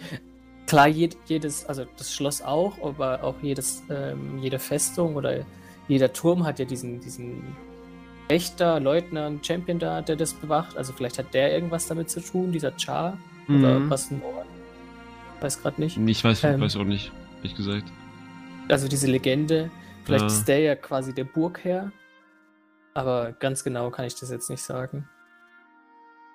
[0.68, 5.46] klar, jed, jedes, also das Schloss auch, aber auch jedes, ähm, jede Festung oder
[5.88, 7.56] jeder Turm hat ja diesen, diesen
[8.28, 10.78] Wächter, Leutnant, Champion da, der das bewacht.
[10.78, 13.18] Also vielleicht hat der irgendwas damit zu tun, dieser Char.
[13.48, 13.64] Mhm.
[13.64, 14.46] Oder was Ort.
[15.42, 15.98] Weiß gerade nicht.
[15.98, 17.86] Ich weiß, ähm, weiß auch nicht, ehrlich gesagt.
[18.68, 19.72] Also diese Legende.
[20.04, 20.28] Vielleicht ja.
[20.28, 21.92] ist der ja quasi der Burgherr.
[22.94, 25.08] Aber ganz genau kann ich das jetzt nicht sagen.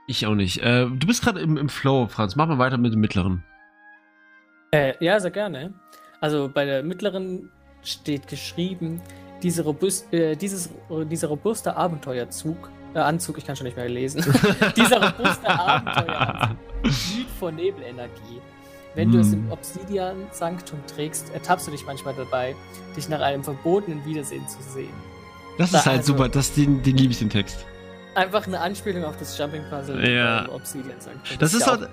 [0.06, 0.58] Ich auch nicht.
[0.58, 2.36] Äh, du bist gerade im, im Flow, Franz.
[2.36, 3.42] Mach mal weiter mit dem mittleren.
[4.70, 5.72] Äh, ja, sehr gerne.
[6.20, 7.50] Also bei der mittleren
[7.82, 9.00] steht geschrieben,
[9.42, 10.70] diese robust, äh, dieses,
[11.10, 14.24] dieser robuste Abenteuerzug, äh, Anzug, ich kann schon nicht mehr lesen,
[14.76, 18.40] dieser robuste Abenteueranzug blüht vor Nebelenergie.
[18.94, 19.12] Wenn mm.
[19.12, 19.52] du es im hm.
[19.52, 22.54] Obsidian-Sanktum trägst, ertappst du dich manchmal dabei,
[22.96, 24.92] dich nach einem verbotenen Wiedersehen zu sehen.
[25.58, 27.66] Das da, ist halt also, super, das, den, den liebe ich, den Text.
[28.14, 30.48] Einfach eine Anspielung auf das Jumping Puzzle ja.
[30.48, 31.38] Obsidian-Sanktum.
[31.38, 31.88] Das, das, ist halt.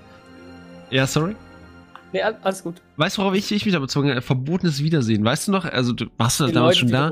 [0.89, 1.35] Ja, sorry?
[2.13, 2.81] Nee, alles gut.
[2.97, 4.21] Weißt du, worauf ich, ich mich da bezogen habe?
[4.21, 5.23] Verbotenes Wiedersehen.
[5.23, 5.65] Weißt du noch?
[5.65, 7.09] Also, du, warst du damals schon da?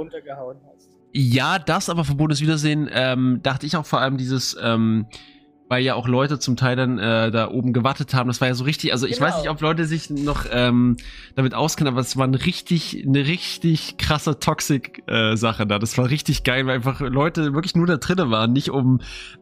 [1.13, 5.07] Ja, das, aber verbotenes Wiedersehen, ähm, dachte ich auch vor allem dieses, ähm,
[5.69, 8.27] weil ja auch Leute zum Teil dann äh, da oben gewartet haben.
[8.27, 9.27] Das war ja so richtig, also ich genau.
[9.27, 10.97] weiß nicht, ob Leute sich noch ähm,
[11.35, 15.77] damit auskennen, aber es war eine richtig, eine richtig krasse Toxic-Sache äh, da.
[15.77, 18.99] Das war richtig geil, weil einfach Leute wirklich nur da drinnen waren, nicht um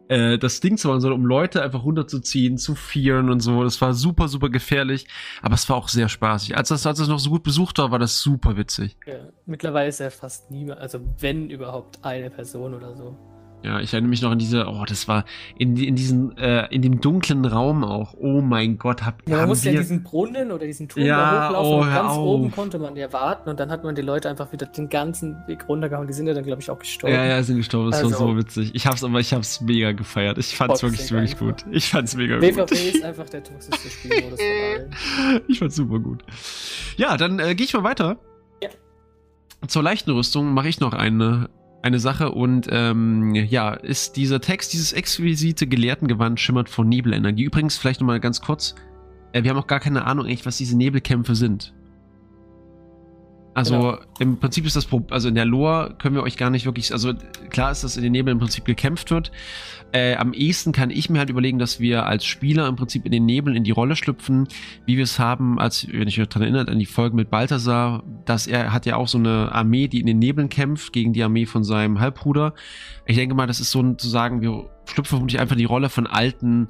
[0.10, 3.64] äh, das Ding zu machen, sondern um Leute einfach runterzuziehen, zu vieren und so.
[3.64, 5.08] Das war super, super gefährlich,
[5.42, 6.58] aber es war auch sehr spaßig.
[6.58, 8.98] Als das, als das noch so gut besucht war, war das super witzig.
[9.06, 13.18] Ja, mittlerweile ist ja fast niemand, also wenn überhaupt eine Person oder so.
[13.64, 15.26] Ja, ich erinnere mich noch an diese, oh, das war
[15.58, 18.14] in, in diesem, äh, in dem dunklen Raum auch.
[18.18, 21.60] Oh mein Gott, hab ja, Man musste ja diesen Brunnen oder diesen Turm ja, da
[21.60, 22.18] hochlaufen oh, und ganz auf.
[22.18, 25.38] oben konnte man ja warten und dann hat man die Leute einfach wieder den ganzen
[25.48, 26.08] Weg runtergehauen.
[26.08, 27.16] Die sind ja dann, glaube ich, auch gestorben.
[27.16, 27.90] Ja, ja, sind gestorben.
[27.90, 28.72] Das also, war so witzig.
[28.76, 30.38] Ich hab's aber, ich hab's mega gefeiert.
[30.38, 31.64] Ich fand's wirklich, wirklich einfach.
[31.64, 31.66] gut.
[31.72, 32.72] Ich fand's mega WVP gut.
[32.72, 35.42] WVP ist einfach der toxischste Spielmodus von allen.
[35.48, 36.24] Ich fand's super gut.
[36.96, 38.18] Ja, dann äh, gehe ich mal weiter.
[38.62, 38.70] Ja.
[39.68, 41.50] Zur leichten Rüstung mache ich noch eine
[41.88, 47.44] eine Sache und ähm, ja, ist dieser Text, dieses exquisite Gelehrtengewand schimmert von Nebelenergie.
[47.44, 48.76] Übrigens, vielleicht nochmal ganz kurz,
[49.32, 51.74] äh, wir haben auch gar keine Ahnung eigentlich, was diese Nebelkämpfe sind.
[53.58, 53.98] Also genau.
[54.20, 57.16] im Prinzip ist das, also in der Lore können wir euch gar nicht wirklich, also
[57.50, 59.32] klar ist, dass in den Nebeln im Prinzip gekämpft wird.
[59.92, 63.12] Äh, am ehesten kann ich mir halt überlegen, dass wir als Spieler im Prinzip in
[63.12, 64.48] den Nebeln in die Rolle schlüpfen,
[64.86, 68.04] wie wir es haben, als, wenn ich mich daran erinnert, an die Folge mit Balthasar,
[68.26, 71.24] dass er hat ja auch so eine Armee, die in den Nebeln kämpft, gegen die
[71.24, 72.54] Armee von seinem Halbbruder.
[73.08, 75.90] Ich denke mal, das ist so zu sagen, wir schlüpfen vermutlich einfach in die Rolle
[75.90, 76.68] von alten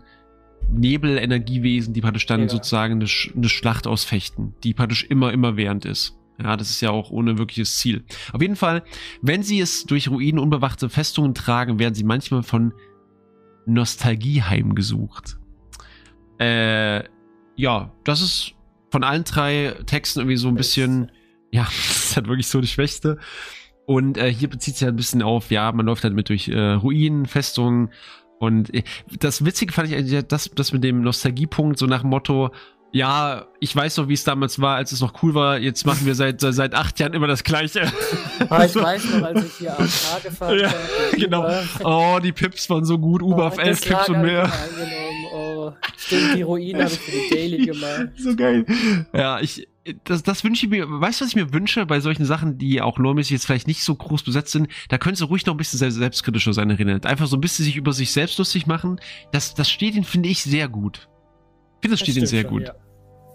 [0.71, 2.47] Nebelenergiewesen, die praktisch dann ja.
[2.47, 6.17] sozusagen eine, eine Schlacht ausfechten, die praktisch immer, immer während ist.
[6.41, 8.03] Ja, das ist ja auch ohne wirkliches Ziel.
[8.31, 8.83] Auf jeden Fall,
[9.21, 12.73] wenn sie es durch Ruinen unbewachte Festungen tragen, werden sie manchmal von
[13.65, 15.37] Nostalgie heimgesucht.
[16.39, 17.03] Äh,
[17.55, 18.53] ja, das ist
[18.91, 21.11] von allen drei Texten irgendwie so ein bisschen,
[21.51, 23.17] ja, das ist halt wirklich so die Schwächste.
[23.85, 26.49] Und äh, hier bezieht sich halt ein bisschen auf, ja, man läuft halt mit durch
[26.49, 27.91] äh, Ruinen, Festungen.
[28.37, 28.83] Und äh,
[29.19, 32.51] das Witzige fand ich eigentlich, das, das mit dem Nostalgiepunkt, so nach dem Motto,
[32.91, 35.59] ja, ich weiß noch, wie es damals war, als es noch cool war.
[35.59, 37.91] Jetzt machen wir seit, seit acht Jahren immer das Gleiche.
[38.49, 41.17] Ah, ich weiß noch, als ich hier am Tag gefahren ja, habe.
[41.17, 41.51] Genau.
[41.83, 43.21] Oh, die Pips waren so gut.
[43.21, 44.49] Uber auf 11 Pips und mehr.
[45.33, 48.09] Oh, stimmt, die Ruine habe ich für die Daily gemacht.
[48.15, 48.65] So geil.
[49.11, 49.67] Ja, ich,
[50.03, 52.81] das, das wünsche ich mir, weißt du, was ich mir wünsche bei solchen Sachen, die
[52.81, 55.57] auch lormäßig jetzt vielleicht nicht so groß besetzt sind, da könntest du ruhig noch ein
[55.57, 57.05] bisschen selbstkritischer sein, erinnert.
[57.05, 59.01] Einfach so ein bisschen sich über sich selbst lustig machen.
[59.31, 61.09] Das, das steht ihnen, finde ich, sehr gut.
[61.81, 62.71] Das steht ihnen sehr schon, gut.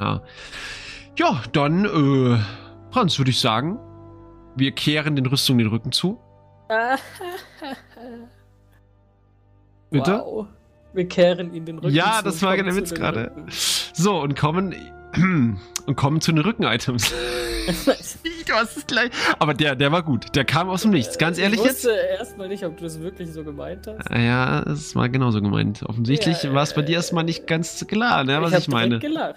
[0.00, 0.22] Ja.
[1.18, 2.38] Ja, dann, äh,
[2.90, 3.78] Franz, würde ich sagen,
[4.56, 6.18] wir kehren den Rüstungen den Rücken zu.
[9.90, 10.22] Bitte?
[10.24, 10.46] Wow.
[10.94, 12.10] Wir kehren ihn den Rücken ja, zu.
[12.10, 13.32] Ja, das war der Witz gerade.
[13.48, 14.74] So, und kommen
[15.86, 17.12] und kommen zu den Rücken-Items.
[18.46, 19.10] du hast es gleich.
[19.38, 20.34] Aber der, der war gut.
[20.34, 21.18] Der kam aus dem Nichts.
[21.18, 22.20] Ganz ehrlich ich wusste jetzt.
[22.20, 24.10] erstmal nicht, ob du das wirklich so gemeint hast.
[24.10, 25.82] Ja, es war genauso gemeint.
[25.84, 28.98] Offensichtlich ja, war es bei dir erstmal nicht ganz klar, ne, was ich, ich meine.
[28.98, 29.36] gelacht.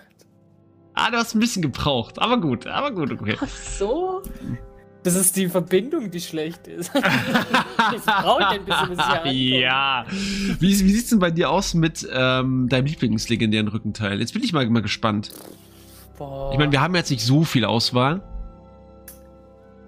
[0.94, 2.20] Ah, du hast ein bisschen gebraucht.
[2.20, 3.36] Aber gut, aber gut, okay.
[3.40, 4.22] Ach so?
[5.04, 6.92] Das ist die Verbindung, die schlecht ist.
[7.96, 8.98] ich brauche ein bisschen, bis
[9.60, 10.06] Ja.
[10.60, 14.20] Wie, wie sieht es denn bei dir aus mit ähm, deinem Lieblingslegendären Rückenteil?
[14.20, 15.32] Jetzt bin ich mal, mal gespannt.
[16.18, 16.52] Boah.
[16.52, 18.22] Ich meine, wir haben jetzt nicht so viel Auswahl.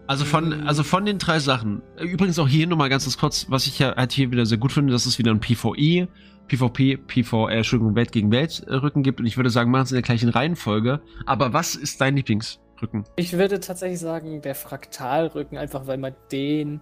[0.08, 0.68] Also von, hm.
[0.68, 1.82] also von den drei Sachen.
[2.00, 4.94] Übrigens auch hier nochmal ganz kurz, was ich ja halt hier wieder sehr gut finde,
[4.94, 6.08] das ist wieder ein PvE.
[6.48, 9.20] PvP, PvE, äh, Entschuldigung, Welt gegen Welt Rücken gibt.
[9.20, 11.02] Und ich würde sagen, machen es in der gleichen Reihenfolge.
[11.26, 13.04] Aber was ist dein Lieblingsrücken?
[13.18, 16.80] Ich würde tatsächlich sagen, der Fraktalrücken, einfach weil man den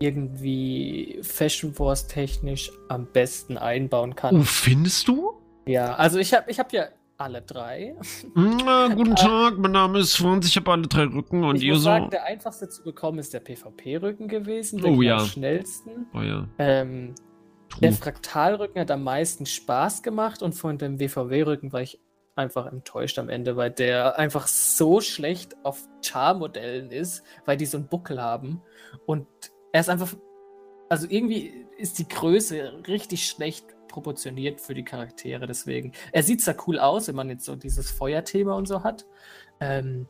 [0.00, 4.40] irgendwie Fashion Wars technisch am besten einbauen kann.
[4.40, 5.34] Oh, findest du?
[5.66, 6.86] Ja, also ich habe ich hab ja
[7.20, 7.94] alle drei.
[8.34, 11.74] Na, guten Tag, mein Name ist Franz, ich habe alle drei Rücken und ich ihr
[11.74, 11.90] muss so.
[11.90, 14.80] sagen, der einfachste zu bekommen ist der PvP-Rücken gewesen.
[14.80, 15.18] Oh der ja.
[15.18, 16.06] Am schnellsten.
[16.14, 16.48] Oh ja.
[16.58, 17.14] Ähm,
[17.80, 17.92] der.
[17.92, 22.00] Fraktalrücken hat am meisten Spaß gemacht und von dem WVW-Rücken war ich
[22.36, 27.76] einfach enttäuscht am Ende, weil der einfach so schlecht auf Char-Modellen ist, weil die so
[27.76, 28.62] einen Buckel haben.
[29.06, 29.26] Und
[29.72, 30.14] er ist einfach.
[30.88, 35.46] Also irgendwie ist die Größe richtig schlecht proportioniert für die Charaktere.
[35.46, 35.92] Deswegen.
[36.12, 39.04] Er sieht zwar cool aus, wenn man jetzt so dieses Feuerthema und so hat.
[39.60, 40.06] Ähm,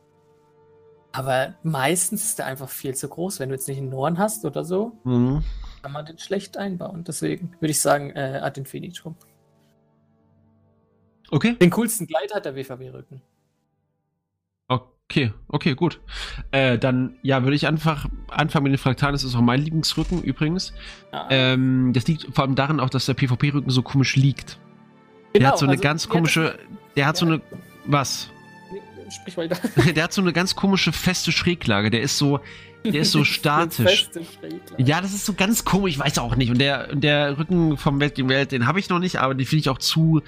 [1.11, 3.39] aber meistens ist er einfach viel zu groß.
[3.39, 5.43] Wenn du jetzt nicht einen Norn hast oder so, Mhm.
[5.81, 7.03] kann man den schlecht einbauen.
[7.03, 9.15] Deswegen würde ich sagen, äh, Ad Infinitum.
[11.29, 11.55] Okay.
[11.55, 13.21] Den coolsten Gleiter hat der WVW-Rücken.
[15.11, 15.99] Okay, okay, gut.
[16.51, 19.11] Äh, dann, ja, würde ich einfach anfangen mit den Fraktalen.
[19.11, 20.71] Das ist auch mein Lieblingsrücken übrigens.
[21.11, 24.57] Ja, Ähm, das liegt vor allem daran auch, dass der PvP-Rücken so komisch liegt.
[25.35, 26.57] der hat so eine also, ganz komische.
[26.95, 27.41] Der hat so eine.
[27.83, 28.29] Was?
[29.09, 29.57] Sprich weiter.
[29.93, 31.89] Der hat so eine ganz komische feste Schräglage.
[31.89, 32.39] Der ist so.
[32.85, 34.05] Der ist so statisch.
[34.05, 34.81] Feste Schräglage.
[34.81, 36.51] Ja, das ist so ganz komisch, ich weiß auch nicht.
[36.51, 39.35] Und der, und der Rücken vom Welt gegen Welt, den habe ich noch nicht, aber
[39.35, 40.21] den finde ich auch zu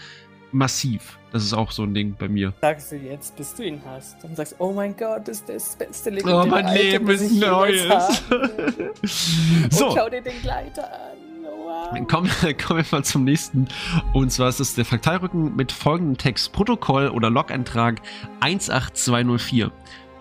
[0.53, 1.19] massiv.
[1.31, 2.53] Das ist auch so ein Ding bei mir.
[2.61, 4.23] Sagst du jetzt, bis du ihn hast.
[4.23, 7.31] Und sagst, oh mein Gott, das ist das beste Oh, legendäre mein Item, Leben ist
[7.31, 8.23] Neues.
[8.31, 11.17] Und so, schau dir den Gleiter an.
[11.43, 12.07] Wow.
[12.07, 12.29] kommen,
[12.65, 13.67] kommen wir mal zum nächsten.
[14.13, 18.01] Und zwar ist es der Fraktalrücken mit folgendem Text: Protokoll oder Log-Eintrag
[18.41, 19.71] 18204.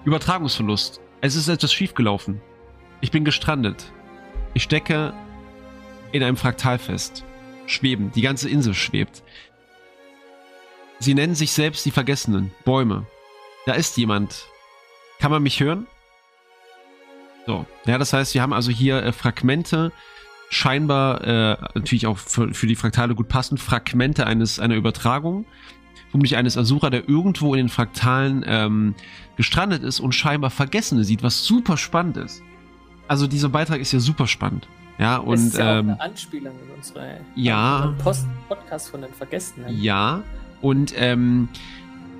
[0.05, 1.01] Übertragungsverlust.
[1.21, 2.41] Es ist etwas schiefgelaufen.
[3.01, 3.93] Ich bin gestrandet.
[4.55, 5.13] Ich stecke
[6.13, 7.25] in einem Fraktal fest.
[7.67, 8.11] Schweben.
[8.13, 9.23] Die ganze Insel schwebt.
[11.03, 12.53] Sie nennen sich selbst die Vergessenen.
[12.65, 13.07] Bäume.
[13.67, 14.47] Da ist jemand.
[15.19, 15.89] Kann man mich hören?
[17.45, 17.67] So.
[17.87, 19.91] Ja, das heißt, wir haben also hier äh, Fragmente,
[20.49, 25.45] scheinbar äh, natürlich auch für, für die Fraktale gut passend, Fragmente eines einer Übertragung,
[26.13, 28.95] vermutlich eines Asura, der irgendwo in den Fraktalen ähm,
[29.37, 32.45] gestrandet ist und scheinbar Vergessene sieht, was super spannend ist.
[33.09, 34.69] Also dieser Beitrag ist ja super spannend.
[34.99, 37.77] Ja, das und ist ja auch ähm, eine Anspielung in unsere ja.
[37.79, 39.83] unseren Post Podcast von den Vergessenen.
[39.83, 40.23] Ja,
[40.63, 41.49] und ähm,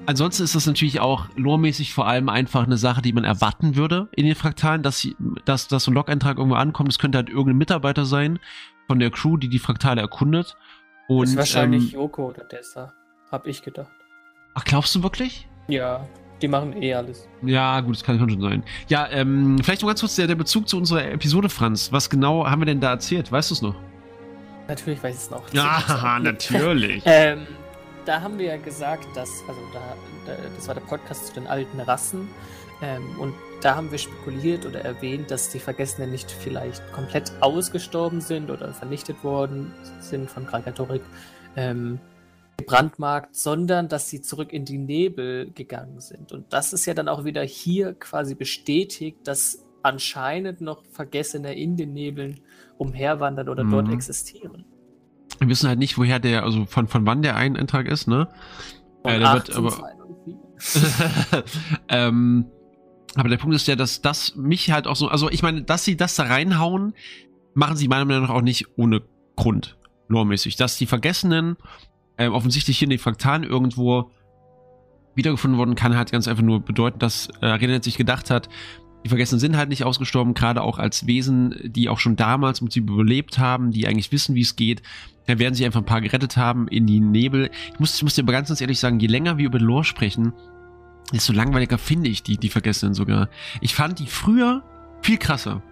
[0.07, 4.09] ansonsten ist das natürlich auch loremäßig vor allem einfach eine Sache, die man erwarten würde
[4.13, 5.07] in den Fraktalen, dass,
[5.45, 6.91] dass, dass so ein Log-Eintrag irgendwo ankommt.
[6.91, 8.39] Es könnte halt irgendein Mitarbeiter sein
[8.89, 10.57] von der Crew, die die Fraktale erkundet.
[11.09, 12.93] Und, das ist wahrscheinlich ähm, Yoko oder Dessa,
[13.31, 13.91] hab ich gedacht.
[14.55, 15.49] ach, glaubst du wirklich?
[15.69, 16.07] Ja,
[16.41, 17.29] die machen eh alles.
[17.43, 18.65] Ja, gut, das kann schon sein.
[18.89, 21.93] Ja, ähm, vielleicht noch ganz kurz der, der Bezug zu unserer Episode, Franz.
[21.93, 23.31] Was genau haben wir denn da erzählt?
[23.31, 23.77] Weißt du es noch?
[24.67, 25.43] Natürlich weiß ich es noch.
[25.53, 27.03] Ja, natürlich.
[27.07, 27.47] Ähm,
[28.05, 31.47] da haben wir ja gesagt, dass, also da, da, das war der Podcast zu den
[31.47, 32.29] alten Rassen.
[32.83, 38.21] Ähm, und da haben wir spekuliert oder erwähnt, dass die Vergessenen nicht vielleicht komplett ausgestorben
[38.21, 41.03] sind oder vernichtet worden sind von Krakatorik,
[41.57, 42.01] ähm,
[42.57, 46.33] gebrandmarkt, sondern dass sie zurück in die Nebel gegangen sind.
[46.33, 51.77] Und das ist ja dann auch wieder hier quasi bestätigt, dass anscheinend noch Vergessene in
[51.77, 52.41] den Nebeln
[52.79, 53.95] umherwandern oder dort Mhm.
[53.95, 54.65] existieren.
[55.43, 58.29] Wir wissen halt nicht, woher der, also von, von wann der ein Eintrag ist, ne?
[59.03, 61.45] Von Äh, der wird 18, aber- 204.
[61.89, 62.47] ähm,
[63.15, 65.85] aber der Punkt ist ja, dass das mich halt auch so, also ich meine, dass
[65.85, 66.95] sie das da reinhauen,
[67.55, 69.03] machen sie meiner Meinung nach auch nicht ohne
[69.37, 69.77] Grund,
[70.09, 70.57] loremäßig.
[70.57, 71.57] Dass die Vergessenen
[72.17, 74.11] äh, offensichtlich hier in den Fraktalen irgendwo
[75.15, 78.49] wiedergefunden wurden, kann halt ganz einfach nur bedeuten, dass äh, Arena sich gedacht hat,
[79.05, 82.67] die Vergessenen sind halt nicht ausgestorben, gerade auch als Wesen, die auch schon damals im
[82.69, 84.83] Prinzip überlebt haben, die eigentlich wissen, wie es geht.
[85.27, 87.51] Da werden sich einfach ein paar gerettet haben in die Nebel.
[87.73, 89.85] Ich muss, ich muss dir aber ganz, ganz ehrlich sagen, je länger wir über Lore
[89.85, 90.33] sprechen,
[91.13, 93.29] desto langweiliger finde ich die, die Vergessenen sogar.
[93.61, 94.63] Ich fand die früher
[95.03, 95.63] viel krasser.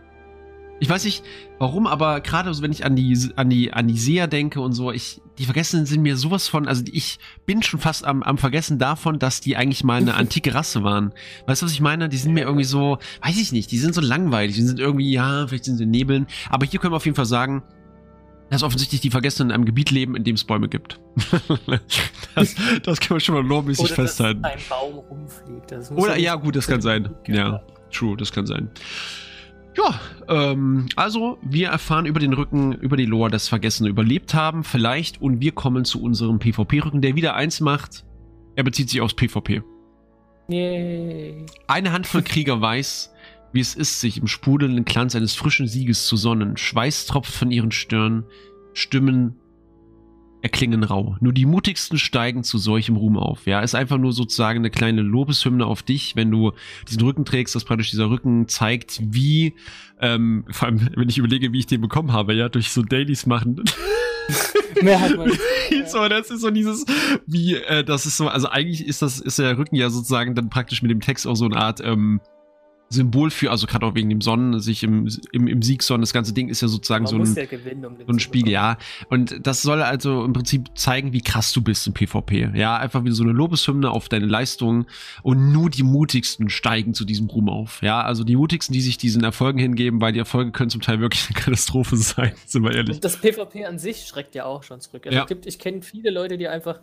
[0.83, 1.23] Ich weiß nicht,
[1.59, 4.73] warum, aber gerade so, wenn ich an die, an die, an die Seher denke und
[4.73, 8.39] so, ich, die Vergessenen sind mir sowas von, also ich bin schon fast am, am
[8.39, 11.13] Vergessen davon, dass die eigentlich mal eine antike Rasse waren.
[11.47, 12.09] Weißt du, was ich meine?
[12.09, 15.13] Die sind mir irgendwie so, weiß ich nicht, die sind so langweilig, die sind irgendwie,
[15.13, 17.63] ja, vielleicht sind sie in Nebeln, aber hier können wir auf jeden Fall sagen,
[18.51, 21.01] dass offensichtlich die Vergessenen in einem Gebiet leben, in dem es Bäume gibt.
[22.35, 24.43] das, das können wir schon mal lobmäßig Oder festhalten.
[24.43, 25.91] dass ein Baum rumfliegt.
[25.93, 27.11] Oder ja, gut, das kann sein.
[27.27, 28.71] Ja, true, das kann sein.
[29.77, 34.65] Ja, ähm, also wir erfahren über den Rücken, über die Lore, dass Vergessene überlebt haben,
[34.65, 38.05] vielleicht, und wir kommen zu unserem PvP-Rücken, der wieder eins macht.
[38.57, 39.63] Er bezieht sich aufs PvP.
[40.49, 41.47] Yay.
[41.69, 43.13] Eine Handvoll Krieger weiß,
[43.53, 46.57] wie es ist, sich im sprudelnden Glanz eines frischen Sieges zu sonnen.
[46.57, 48.25] Schweiß tropft von ihren Stirn,
[48.73, 49.37] Stimmen
[50.43, 51.17] erklingen rau.
[51.21, 53.47] Nur die mutigsten steigen zu solchem Ruhm auf.
[53.47, 56.53] Ja, ist einfach nur sozusagen eine kleine Lobeshymne auf dich, wenn du
[56.89, 59.55] diesen Rücken trägst, dass praktisch dieser Rücken zeigt, wie,
[60.01, 63.27] ähm, vor allem, wenn ich überlege, wie ich den bekommen habe, ja, durch so Dailies
[63.27, 63.63] machen.
[64.83, 65.31] Mehr hat man
[65.87, 66.87] so, das ist so dieses,
[67.27, 70.49] wie, äh, das ist so, also eigentlich ist das, ist der Rücken ja sozusagen dann
[70.49, 72.21] praktisch mit dem Text auch so eine Art, ähm,
[72.93, 76.13] Symbol für, also gerade auch wegen dem Sonnen, sich im, im, im Sieg sonnen, das
[76.13, 78.79] ganze Ding ist ja sozusagen so ein, ja gewinnen, um so ein Spiegel, ja.
[79.09, 82.51] Und das soll also im Prinzip zeigen, wie krass du bist im PvP.
[82.55, 84.87] Ja, einfach wie so eine Lobeshymne auf deine Leistung
[85.23, 87.81] und nur die mutigsten steigen zu diesem Ruhm auf.
[87.81, 90.99] Ja, also die mutigsten, die sich diesen Erfolgen hingeben, weil die Erfolge können zum Teil
[91.01, 92.97] wirklich eine Katastrophe sein, sind wir ehrlich.
[92.97, 95.07] Und das PvP an sich schreckt ja auch schon zurück.
[95.07, 95.25] Also ja.
[95.27, 96.81] gibt, ich kenne viele Leute, die einfach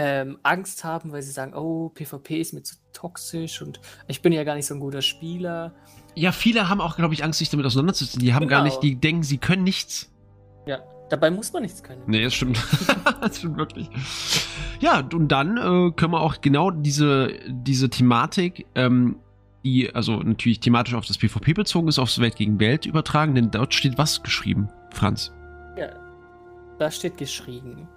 [0.00, 4.32] ähm, Angst haben, weil sie sagen, oh, PvP ist mir zu toxisch und ich bin
[4.32, 5.74] ja gar nicht so ein guter Spieler.
[6.14, 8.20] Ja, viele haben auch, glaube ich, Angst, sich damit auseinanderzusetzen.
[8.20, 8.58] Die haben genau.
[8.58, 10.08] gar nicht, die denken, sie können nichts.
[10.66, 10.78] Ja,
[11.10, 12.02] dabei muss man nichts können.
[12.06, 12.64] Nee, das stimmt.
[13.20, 13.90] das stimmt wirklich.
[14.78, 19.16] Ja, und dann äh, können wir auch genau diese, diese Thematik, ähm,
[19.64, 23.50] die also natürlich thematisch auf das PvP bezogen ist, aufs Welt gegen Welt übertragen, denn
[23.50, 25.32] dort steht was geschrieben, Franz.
[25.76, 25.88] Ja,
[26.78, 27.88] da steht geschrieben.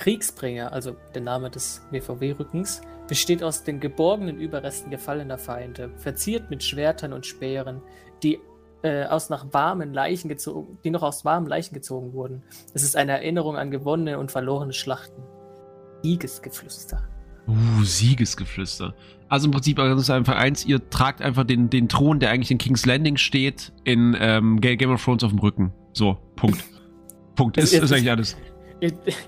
[0.00, 6.64] Kriegsbringer, also der Name des WVW-Rückens, besteht aus den geborgenen Überresten gefallener Feinde, verziert mit
[6.64, 7.82] Schwertern und Speeren,
[8.22, 8.38] die
[8.82, 12.42] äh, aus nach warmen Leichen gezogen, die noch aus warmen Leichen gezogen wurden.
[12.72, 15.22] Es ist eine Erinnerung an gewonnene und verlorene Schlachten.
[16.02, 17.06] Siegesgeflüster.
[17.46, 18.94] Uh, Siegesgeflüster.
[19.28, 22.30] Also im Prinzip also das ist einfach eins, ihr tragt einfach den, den Thron, der
[22.30, 25.74] eigentlich in King's Landing steht, in ähm, Game of Thrones auf dem Rücken.
[25.92, 26.64] So, Punkt.
[27.34, 27.58] Punkt.
[27.58, 28.36] Ist, ist eigentlich alles.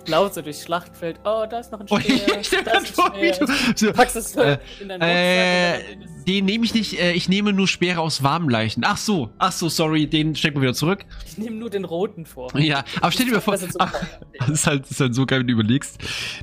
[0.07, 1.21] Lauft so durchs Schlachtfeld.
[1.25, 2.21] Oh, da ist noch ein Speer.
[2.29, 3.49] Oh, ich stell da ist ein Speer.
[3.77, 5.81] So, Packst es äh, in deinen äh,
[6.27, 6.99] Den nehme ich nicht.
[6.99, 8.83] Äh, ich nehme nur Speere aus warmen Leichen.
[8.85, 9.31] Ach so.
[9.39, 10.07] Ach so, sorry.
[10.07, 11.05] Den stecken wir wieder zurück.
[11.27, 12.57] Ich nehme nur den roten vor.
[12.59, 13.59] Ja, aber stell dir mal vor.
[13.79, 13.95] Ach,
[14.39, 15.99] das, ist halt, das ist halt so geil, wenn du überlegst,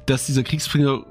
[0.05, 1.05] dass dieser Kriegsbringer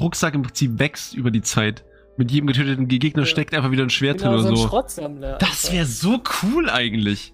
[0.00, 1.84] Rucksack im Prinzip wächst über die Zeit.
[2.16, 3.26] Mit jedem getöteten Gegner ja.
[3.26, 4.68] steckt einfach wieder ein Schwert genau, drin oder so.
[4.68, 5.38] Schrottsammler.
[5.38, 7.32] Das wäre so cool eigentlich.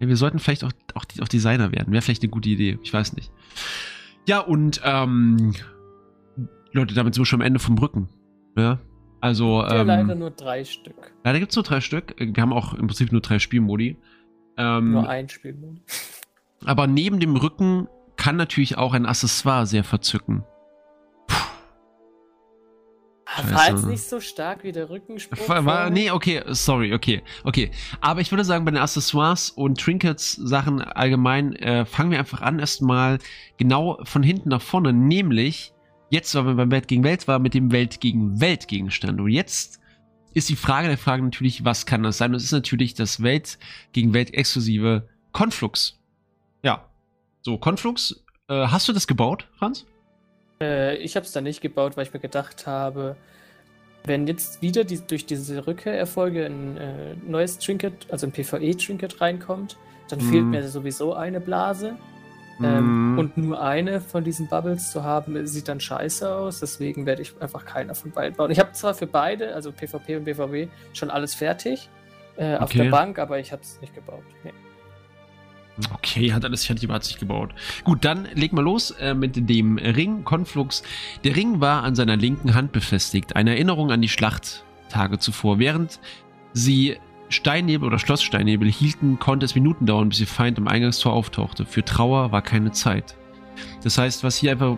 [0.00, 1.92] Ja, wir sollten vielleicht auch, auch, auch Designer werden.
[1.92, 2.78] Wäre vielleicht eine gute Idee.
[2.82, 3.30] Ich weiß nicht.
[4.26, 5.54] Ja, und ähm,
[6.72, 8.08] Leute, damit sind wir schon am Ende vom Brücken.
[8.56, 8.78] Ja.
[9.20, 9.62] Also.
[9.62, 11.14] Ja, ähm, leider nur drei Stück.
[11.24, 12.14] Leider gibt es nur drei Stück.
[12.18, 13.96] Wir haben auch im Prinzip nur drei Spielmodi.
[14.56, 15.82] Ähm, nur ein Spielmodi.
[16.64, 20.44] Aber neben dem Rücken kann natürlich auch ein Accessoire sehr verzücken.
[23.44, 25.48] War jetzt nicht so stark wie der Rückenspruch.
[25.48, 27.70] War, war, nee, okay, sorry, okay, okay.
[28.00, 32.40] Aber ich würde sagen, bei den Accessoires und Trinkets Sachen allgemein äh, fangen wir einfach
[32.42, 33.18] an erstmal
[33.56, 35.72] genau von hinten nach vorne, nämlich
[36.10, 39.20] jetzt, weil wir beim Welt gegen Welt war, mit dem Welt gegen Welt Gegenstand.
[39.20, 39.80] Und jetzt
[40.34, 42.30] ist die Frage der Frage natürlich, was kann das sein?
[42.30, 43.58] Und es ist natürlich das Welt
[43.92, 45.98] gegen Welt exklusive Conflux.
[46.62, 46.88] Ja.
[47.42, 49.86] So, Conflux, äh, hast du das gebaut, Franz?
[50.60, 53.16] Äh, ich habe es da nicht gebaut, weil ich mir gedacht habe,
[54.04, 59.76] wenn jetzt wieder die, durch diese Rückkehrerfolge ein äh, neues Trinket, also ein PvE-Trinket reinkommt,
[60.08, 60.30] dann mm.
[60.30, 60.50] fehlt mhm.
[60.50, 61.96] mir sowieso eine Blase.
[62.62, 63.18] Ähm, mm.
[63.18, 66.60] Und nur eine von diesen Bubbles zu haben, sieht dann scheiße aus.
[66.60, 68.50] Deswegen werde ich einfach keiner von beiden bauen.
[68.50, 71.90] Ich habe zwar für beide, also PvP und BVW, schon alles fertig
[72.36, 72.62] äh, okay.
[72.62, 74.24] auf der Bank, aber ich habe es nicht gebaut.
[74.44, 74.52] Nee.
[75.92, 77.50] Okay, hat alles fertig, aber hat sich gebaut.
[77.84, 80.82] Gut, dann leg mal los äh, mit dem Ring Conflux.
[81.24, 83.36] Der Ring war an seiner linken Hand befestigt.
[83.36, 85.58] Eine Erinnerung an die Schlachttage zuvor.
[85.58, 86.00] Während
[86.54, 86.96] sie
[87.28, 91.66] Steinnebel oder Schlosssteinnebel hielten, konnte es Minuten dauern, bis ihr Feind im Eingangstor auftauchte.
[91.66, 93.16] Für Trauer war keine Zeit.
[93.82, 94.76] Das heißt, was hier einfach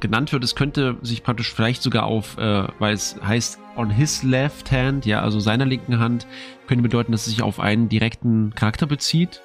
[0.00, 4.22] genannt wird, es könnte sich praktisch vielleicht sogar auf, äh, weil es heißt on his
[4.22, 6.26] left hand, ja, also seiner linken Hand,
[6.66, 9.40] könnte bedeuten, dass es sich auf einen direkten Charakter bezieht.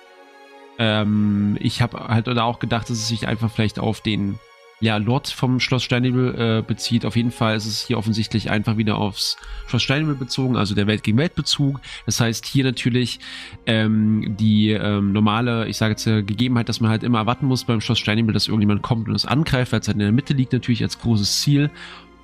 [0.78, 4.40] Ähm, ich habe halt da auch gedacht, dass es sich einfach vielleicht auf den
[4.82, 7.06] ja, Lord vom Schloss Steinebel äh, bezieht.
[7.06, 10.88] Auf jeden Fall ist es hier offensichtlich einfach wieder aufs Schloss Steinebel bezogen, also der
[10.88, 11.80] Welt gegen Welt Bezug.
[12.08, 13.20] Das heißt hier natürlich
[13.68, 17.64] ähm, die ähm, normale, ich sage jetzt äh, Gegebenheit, dass man halt immer erwarten muss
[17.64, 20.34] beim Schloss Steinebel, dass irgendjemand kommt und es angreift, weil es halt in der Mitte
[20.34, 21.70] liegt natürlich als großes Ziel.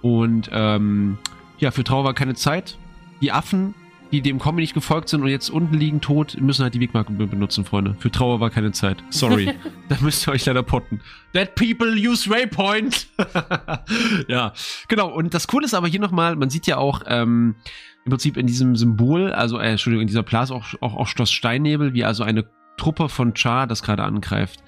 [0.02, 1.20] Und ähm,
[1.60, 2.78] ja, für Trauer war keine Zeit.
[3.22, 3.76] Die Affen
[4.12, 7.12] die dem Comedy nicht gefolgt sind und jetzt unten liegen tot, müssen halt die Wegmarke
[7.12, 7.96] benutzen, Freunde.
[8.00, 9.04] Für Trauer war keine Zeit.
[9.10, 9.54] Sorry.
[9.90, 11.02] da müsst ihr euch leider potten.
[11.34, 13.08] Dead people use Waypoint.
[14.28, 14.54] ja,
[14.88, 15.10] genau.
[15.14, 17.56] Und das Coole ist aber hier nochmal, man sieht ja auch ähm,
[18.06, 21.32] im Prinzip in diesem Symbol, also, äh, Entschuldigung, in dieser Place auch, auch, auch Schloss
[21.32, 22.46] Steinnebel, wie also eine
[22.78, 24.64] Truppe von Char das gerade angreift.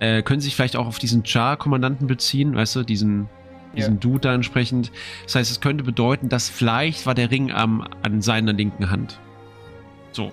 [0.00, 3.28] Äh, können sich vielleicht auch auf diesen Char-Kommandanten beziehen, weißt du, diesen
[3.76, 4.00] diesen ja.
[4.00, 4.90] Dude da entsprechend.
[5.24, 9.18] Das heißt, es könnte bedeuten, dass vielleicht war der Ring am, an seiner linken Hand.
[10.12, 10.32] So,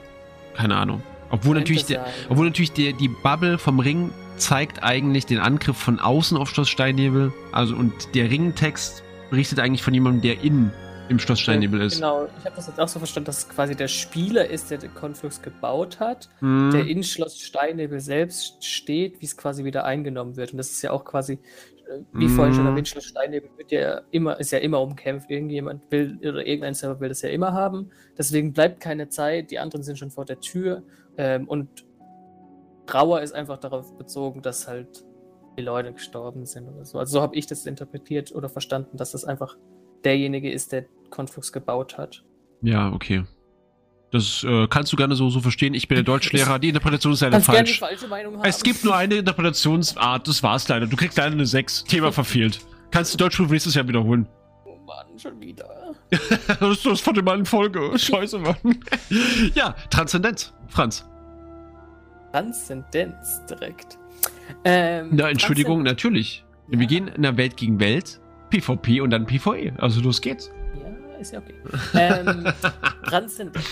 [0.55, 1.01] keine Ahnung.
[1.29, 5.99] Obwohl natürlich, der, obwohl natürlich der, die Bubble vom Ring zeigt eigentlich den Angriff von
[5.99, 7.33] außen auf Schloss Steinnebel.
[7.51, 10.71] Also und der Ringtext berichtet eigentlich von jemandem, der in
[11.09, 11.95] im Schloss Steinnebel ist.
[11.95, 14.77] Genau, ich habe das jetzt auch so verstanden, dass es quasi der Spieler ist, der
[14.77, 16.71] den Konflux gebaut hat, mhm.
[16.71, 20.51] der in Schloss Steinnebel selbst steht, wie es quasi wieder eingenommen wird.
[20.51, 21.39] Und das ist ja auch quasi,
[22.13, 22.29] wie mhm.
[22.29, 25.29] vorhin schon erwähnt, Schloss Steinnebel wird ja immer, ist ja immer umkämpft.
[25.29, 27.89] Irgendjemand will oder irgendein Server will das ja immer haben.
[28.17, 30.83] Deswegen bleibt keine Zeit, die anderen sind schon vor der Tür.
[31.17, 31.85] Ähm, und
[32.85, 35.05] Trauer ist einfach darauf bezogen, dass halt
[35.57, 36.99] die Leute gestorben sind oder so.
[36.99, 39.57] Also so habe ich das interpretiert oder verstanden, dass das einfach
[40.03, 42.23] derjenige ist, der Conflux gebaut hat.
[42.61, 43.25] Ja, okay.
[44.11, 45.73] Das äh, kannst du gerne so, so verstehen.
[45.73, 46.59] Ich bin der Deutschlehrer.
[46.59, 47.81] Die Interpretation ist leider falsch.
[48.43, 50.27] Es gibt nur eine Interpretationsart.
[50.27, 50.87] Das war's leider.
[50.87, 51.83] Du kriegst leider eine 6.
[51.83, 52.59] Thema verfehlt.
[52.91, 54.27] Kannst du Deutschprüfung nächstes Jahr wiederholen.
[54.65, 55.93] Oh Mann, schon wieder.
[56.09, 57.99] das ist das von der Mal Folge.
[57.99, 58.55] Scheiße, Mann.
[59.55, 60.53] ja, Transzendenz.
[60.69, 61.05] Franz.
[62.31, 63.97] Transzendenz direkt.
[64.63, 66.45] Ähm, Na, Entschuldigung, natürlich.
[66.69, 66.79] Ja.
[66.79, 68.21] Wir gehen in der Welt gegen Welt.
[68.49, 69.73] PvP und dann PvE.
[69.77, 70.49] Also los geht's.
[71.19, 71.55] Ist ja okay.
[71.93, 72.47] ähm,
[73.03, 73.65] Transzendenz.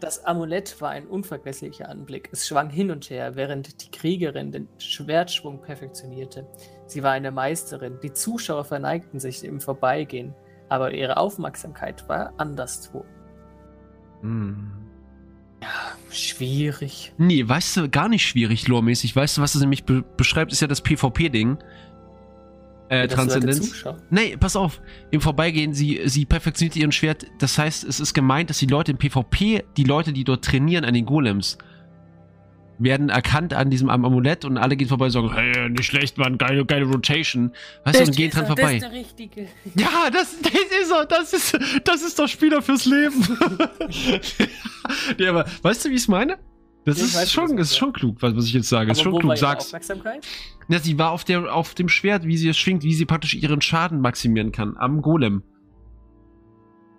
[0.00, 2.28] Das Amulett war ein unvergesslicher Anblick.
[2.30, 6.46] Es schwang hin und her, während die Kriegerin den Schwertschwung perfektionierte.
[6.86, 7.98] Sie war eine Meisterin.
[8.02, 10.34] Die Zuschauer verneigten sich im Vorbeigehen,
[10.68, 13.04] aber ihre Aufmerksamkeit war anderswo.
[14.20, 14.70] Hm.
[15.60, 15.68] Ja,
[16.10, 17.12] schwierig.
[17.18, 19.16] Nee, weißt du, gar nicht schwierig, loremäßig.
[19.16, 21.58] Weißt du, was es nämlich be beschreibt, ist ja das PvP-Ding.
[22.88, 23.84] Äh, Transzendenz.
[24.10, 24.80] Nee, pass auf.
[25.10, 27.26] Im Vorbeigehen, sie, sie perfektioniert ihren Schwert.
[27.38, 30.84] Das heißt, es ist gemeint, dass die Leute im PvP, die Leute, die dort trainieren
[30.84, 31.58] an den Golems,
[32.78, 36.38] werden erkannt an diesem Amulett und alle gehen vorbei und sagen, hey, nicht schlecht, Mann,
[36.38, 37.52] geile, geile Rotation.
[37.84, 38.62] Weißt du, und gehen dran er, vorbei.
[38.62, 39.48] Das ist der Richtige.
[39.74, 43.26] Ja, das, das ist er, das ist, das ist doch Spieler fürs Leben.
[45.18, 46.38] nee, aber weißt du, wie ich es meine?
[46.88, 48.90] Das ist, weiß, schon, das ist schon klug, was, was ich jetzt sage.
[48.90, 49.36] Aber ist schon klug.
[49.36, 49.66] Sag's.
[49.66, 50.26] Aufmerksamkeit?
[50.68, 53.34] Ja, sie war auf, der, auf dem Schwert, wie sie es schwingt, wie sie praktisch
[53.34, 55.42] ihren Schaden maximieren kann am Golem.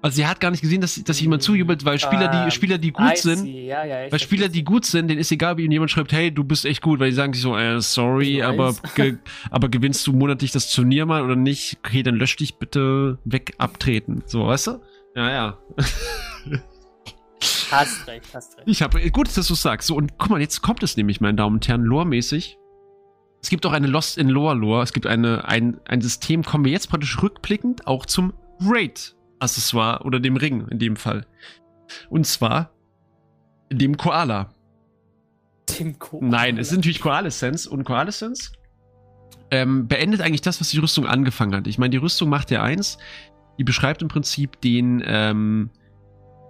[0.02, 2.78] Also sie hat gar nicht gesehen, dass, dass jemand zujubelt, weil Spieler, die, ähm, Spieler,
[2.78, 5.74] die gut sind, ja, ja, weil Spieler, die gut sind, denen ist egal, wie ihnen
[5.74, 8.76] jemand schreibt, hey, du bist echt gut, weil die sagen sich so, äh, sorry, aber,
[8.96, 9.18] ge
[9.52, 11.80] aber gewinnst du monatlich das Turnier mal oder nicht?
[11.86, 14.24] Okay, dann lösch dich bitte weg, abtreten.
[14.26, 14.80] So, weißt du?
[15.16, 15.58] Ja, ja.
[17.72, 18.68] Hast recht, hast recht.
[18.68, 19.88] Ich habe, gut, dass du es sagst.
[19.88, 22.58] So, und guck mal, jetzt kommt es nämlich, meine Damen und Herren, lore-mäßig.
[23.42, 24.84] Es gibt auch eine Lost in Lore Lore.
[24.84, 30.04] Es gibt eine, ein, ein System, kommen wir jetzt praktisch rückblickend auch zum Raid Accessoire
[30.04, 31.26] oder dem Ring in dem Fall.
[32.10, 32.72] Und zwar
[33.72, 34.54] dem Koala.
[35.80, 36.28] Dem Koala.
[36.28, 38.52] Nein, es ist natürlich Koalescence und Koalescence
[39.52, 41.68] ähm, beendet eigentlich das, was die Rüstung angefangen hat.
[41.68, 42.98] Ich meine, die Rüstung macht ja eins,
[43.58, 45.70] die beschreibt im Prinzip den, ähm,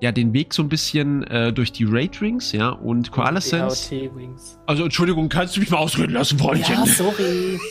[0.02, 3.92] ja, den Weg so ein bisschen äh, durch die Raid Rings, ja, und Koalescence.
[4.66, 6.76] Also, Entschuldigung, kannst du mich mal ausreden lassen, Freundchen?
[6.76, 7.60] Ja, sorry.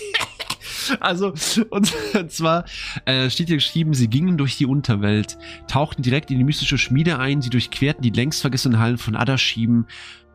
[1.01, 1.35] Also,
[1.68, 1.93] und,
[2.29, 2.64] zwar
[3.05, 7.18] äh, steht hier geschrieben, sie gingen durch die Unterwelt, tauchten direkt in die mystische Schmiede
[7.18, 9.85] ein, sie durchquerten die längst vergessenen Hallen von Adashim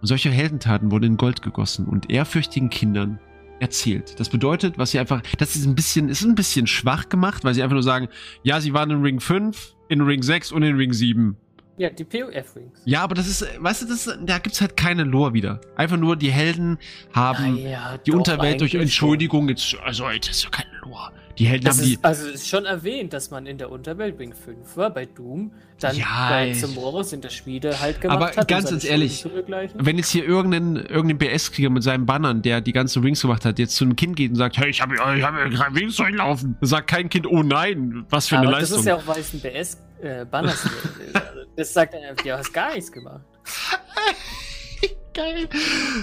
[0.02, 3.20] und solche Heldentaten wurden in Gold gegossen und ehrfürchtigen Kindern
[3.60, 4.20] erzählt.
[4.20, 7.54] Das bedeutet, was sie einfach, das ist ein bisschen, ist ein bisschen schwach gemacht, weil
[7.54, 8.10] sie einfach nur sagen,
[8.44, 11.38] ja, sie waren in Ring 5, in Ring 6 und in Ring 7.
[11.78, 12.82] Ja, die POF-Wings.
[12.86, 15.60] Ja, aber das ist, weißt du, das, da gibt's halt keine Lore wieder.
[15.76, 16.78] Einfach nur, die Helden
[17.14, 21.12] haben ja, ja, die Unterwelt durch Entschuldigung, jetzt, also, das ist ja keine Lore.
[21.40, 22.04] Die Helden das haben ist, die.
[22.04, 25.52] Also, es ist schon erwähnt, dass man in der Unterwelt Wing 5 war, bei Doom,
[25.80, 28.38] dann ja, bei Zamorus in der Schmiede halt gemacht aber hat.
[28.38, 29.26] Aber ganz, ganz ehrlich,
[29.74, 33.58] wenn jetzt hier irgendein, irgendein BS-Krieger mit seinen Bannern, der die ganzen Wings gemacht hat,
[33.58, 36.56] jetzt zu einem Kind geht und sagt, hey, ich habe ich hab drei Wings durchlaufen,
[36.62, 38.78] sagt kein Kind, oh nein, was für aber eine Leistung.
[38.78, 40.70] Das ist ja auch, weil es ein BS äh, Banners
[41.56, 43.24] Das sagt er du hast gar nichts gemacht.
[45.14, 45.48] Geil.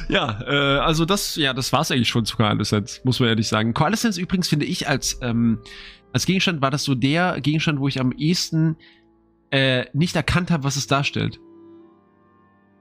[0.09, 3.74] Ja, äh, also das, ja, das war's eigentlich schon zu Coalescence, muss man ehrlich sagen.
[3.74, 5.59] Coalescence übrigens finde ich als, ähm,
[6.12, 8.76] als Gegenstand war das so der Gegenstand, wo ich am ehesten
[9.51, 11.40] äh, nicht erkannt habe, was es darstellt.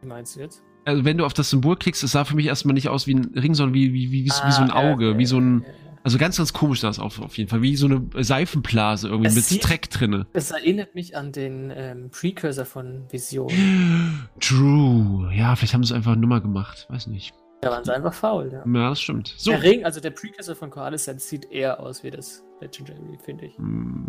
[0.02, 0.64] Wie meinst du jetzt?
[0.86, 3.16] Also wenn du auf das Symbol klickst, es sah für mich erstmal nicht aus wie
[3.16, 5.26] ein Ring, sondern wie, wie, wie, wie, ah, wie so ein ah, Auge, ja, wie
[5.26, 5.62] so ein.
[5.62, 5.89] Ja, ja.
[6.04, 7.62] Also ganz, ganz komisch das auf, auf jeden Fall.
[7.62, 10.28] Wie so eine Seifenblase irgendwie es mit sieht, Dreck drinne.
[10.34, 13.50] Es erinnert mich an den ähm, Precursor von Vision.
[14.40, 15.34] True.
[15.34, 16.88] Ja, vielleicht haben sie einfach eine Nummer gemacht.
[16.90, 17.34] Weiß nicht.
[17.62, 18.64] Da waren sie einfach faul, ja.
[18.66, 19.34] Ja, das stimmt.
[19.38, 19.52] So.
[19.52, 23.58] Der Ring, also der Precursor von Coalescence sieht eher aus wie das Legendary, finde ich.
[23.58, 24.06] Mm.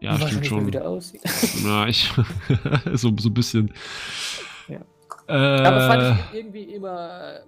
[0.00, 0.66] Ja, ich stimmt schon.
[0.66, 1.22] Wie der aussieht.
[1.64, 2.10] Ja, ich.
[2.94, 3.74] so, so ein bisschen.
[4.68, 4.80] Ja.
[5.26, 7.40] Äh, Aber fand ich irgendwie immer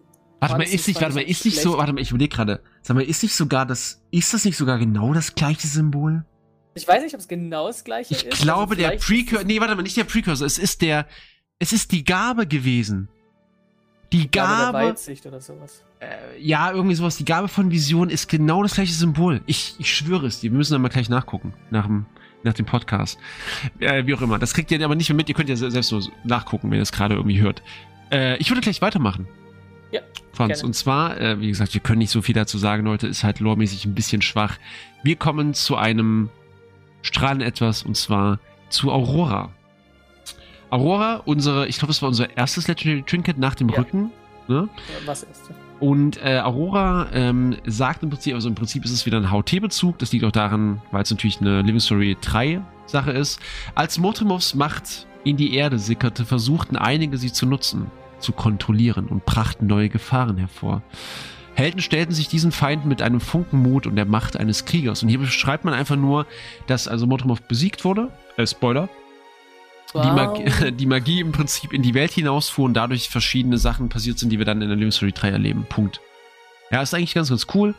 [0.43, 2.61] Warte mal, ist nicht, warte mal, ist nicht so, warte mal, ich überlege gerade.
[2.82, 6.24] Sag mal, ist nicht sogar das, ist das nicht sogar genau das gleiche Symbol?
[6.74, 8.34] Ich weiß nicht, ob es genau das gleiche ich ist.
[8.34, 11.07] Ich glaube, also der Precursor, nee, warte mal, nicht der Precursor, es ist der,
[11.61, 13.09] es ist die Gabe gewesen.
[14.11, 14.72] Die Gabe.
[14.72, 15.84] Gabe Weitsicht oder sowas.
[16.01, 17.16] Äh, ja, irgendwie sowas.
[17.16, 19.43] Die Gabe von Vision ist genau das gleiche Symbol.
[19.47, 20.51] Ich, ich schwöre es dir.
[20.51, 21.55] Wir müssen dann mal gleich nachgucken.
[21.70, 22.07] Nach dem,
[22.43, 23.16] nach dem Podcast.
[23.78, 24.40] Äh, wie auch immer.
[24.40, 25.28] Das kriegt ihr aber nicht mehr mit.
[25.28, 27.62] Ihr könnt ja selbst nur nachgucken, wenn ihr das gerade irgendwie hört.
[28.11, 29.28] Äh, ich würde gleich weitermachen.
[29.93, 30.01] Ja.
[30.32, 30.55] Franz.
[30.55, 30.66] Gerne.
[30.66, 33.07] Und zwar, äh, wie gesagt, wir können nicht so viel dazu sagen, Leute.
[33.07, 34.59] Ist halt loremäßig ein bisschen schwach.
[35.05, 36.30] Wir kommen zu einem
[37.03, 39.51] Strahlen etwas und zwar zu Aurora.
[40.70, 43.76] Aurora, unsere, ich glaube, das war unser erstes Legendary Trinket nach dem ja.
[43.76, 44.11] Rücken.
[44.49, 44.68] Ne?
[45.05, 45.51] Was ist?
[45.80, 49.99] Und äh, Aurora ähm, sagt im Prinzip, also im Prinzip ist es wieder ein HT-Bezug.
[49.99, 53.40] Das liegt auch daran, weil es natürlich eine Living Story 3 Sache ist.
[53.74, 57.90] Als Motrimovs Macht in die Erde sickerte, versuchten einige sie zu nutzen,
[58.23, 60.83] zu kontrollieren und brachten neue Gefahren hervor.
[61.55, 65.03] Helden stellten sich diesen Feind mit einem Funkenmut und der Macht eines Kriegers.
[65.03, 66.27] Und hier beschreibt man einfach nur,
[66.66, 68.09] dass also Motromov besiegt wurde.
[68.37, 68.89] Äh, Spoiler.
[69.93, 70.03] Wow.
[70.03, 74.18] Die, Magie, die, Magie, im Prinzip in die Welt hinausfuhr und dadurch verschiedene Sachen passiert
[74.18, 75.66] sind, die wir dann in der Living Story 3 erleben.
[75.68, 76.01] Punkt.
[76.70, 77.75] Ja, ist eigentlich ganz, ganz cool.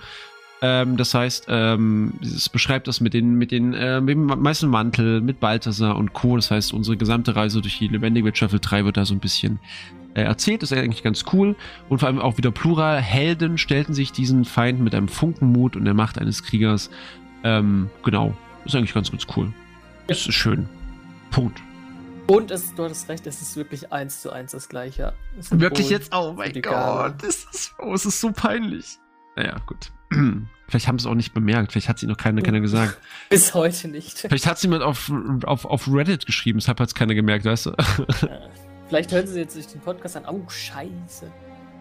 [0.62, 5.20] Ähm, das heißt, ähm, es beschreibt das mit den, mit den, äh, mit dem Meißelmantel,
[5.22, 6.36] mit Balthasar und Co.
[6.36, 9.20] Das heißt, unsere gesamte Reise durch die lebendige Welt Staffel 3 wird da so ein
[9.20, 9.60] bisschen
[10.14, 10.62] äh, erzählt.
[10.62, 11.56] Das ist eigentlich ganz cool.
[11.90, 13.02] Und vor allem auch wieder plural.
[13.02, 16.90] Helden stellten sich diesen Feind mit einem Funkenmut und der Macht eines Kriegers.
[17.44, 18.36] Ähm, genau.
[18.66, 19.54] Ist eigentlich ganz, ganz cool.
[20.08, 20.16] Ja.
[20.16, 20.68] Ist schön.
[21.32, 21.62] Punkt.
[22.28, 25.14] Und es, du hattest recht, es ist wirklich eins zu eins das gleiche.
[25.52, 26.16] Wirklich jetzt?
[26.16, 28.98] Oh mein Gott, das ist, oh, es ist so peinlich.
[29.36, 29.92] Naja, gut.
[30.70, 31.74] Vielleicht haben sie es auch nicht bemerkt.
[31.74, 32.98] Vielleicht hat sie noch keiner, keiner gesagt.
[33.30, 34.20] Bis heute nicht.
[34.20, 35.12] Vielleicht hat es jemand auf,
[35.44, 37.72] auf, auf Reddit geschrieben, deshalb hat es keiner gemerkt, weißt du?
[38.94, 40.24] Vielleicht hören sie jetzt sich den Podcast an.
[40.28, 41.26] Oh, scheiße.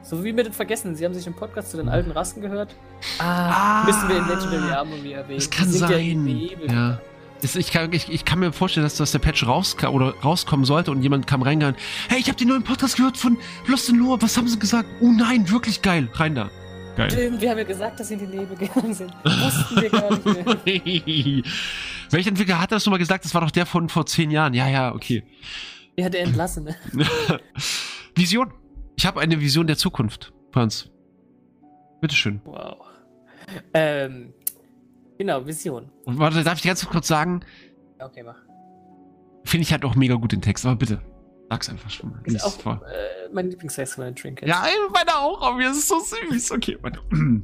[0.03, 0.97] So wie mit den Vergessen.
[0.97, 2.75] Sie haben sich im Podcast zu den alten Rassen gehört.
[3.19, 5.39] Ah, ah müssen wir in Legendary Armory erwähnen.
[5.39, 6.27] Das kann sein.
[6.67, 6.99] Ja,
[7.43, 10.91] ich, kann, ich, ich, kann, mir vorstellen, dass, dass der Patch rauskam oder rauskommen sollte
[10.91, 11.79] und jemand kam reingegangen.
[12.09, 13.37] Hey, ich habe den neuen Podcast gehört von
[13.67, 14.23] Lost in Lore.
[14.23, 14.89] Was haben sie gesagt?
[15.03, 16.09] Oh nein, wirklich geil.
[16.15, 16.51] Rein da.
[16.97, 17.11] Geil.
[17.11, 19.13] Stimmt, wir haben ja gesagt, dass sie in die Nebel gegangen sind.
[19.23, 21.45] Wussten wir gar nicht mehr.
[22.11, 23.27] Welcher Entwickler hat das schon mal gesagt?
[23.27, 24.55] Das war doch der von vor zehn Jahren.
[24.55, 25.23] Ja, ja, okay.
[25.97, 26.77] Der hat er entlassen, ne?
[28.15, 28.53] Vision.
[28.97, 30.91] Ich habe eine Vision der Zukunft, Franz.
[32.01, 32.41] Bitteschön.
[32.45, 32.87] Wow.
[33.75, 34.33] Ähm,
[35.19, 35.91] genau, Vision.
[36.05, 37.41] Und warte, darf ich ganz kurz sagen?
[37.99, 38.39] Okay, mach.
[39.45, 41.01] Finde ich halt auch mega gut den Text, aber bitte.
[41.51, 42.21] Sag's einfach schon mal.
[42.25, 42.81] Ist auch vor.
[42.87, 44.49] Äh, mein Lieblingstext von den Trinket.
[44.49, 46.53] Ja, meiner auch, aber mir ist so süß.
[46.53, 47.01] Okay, warte.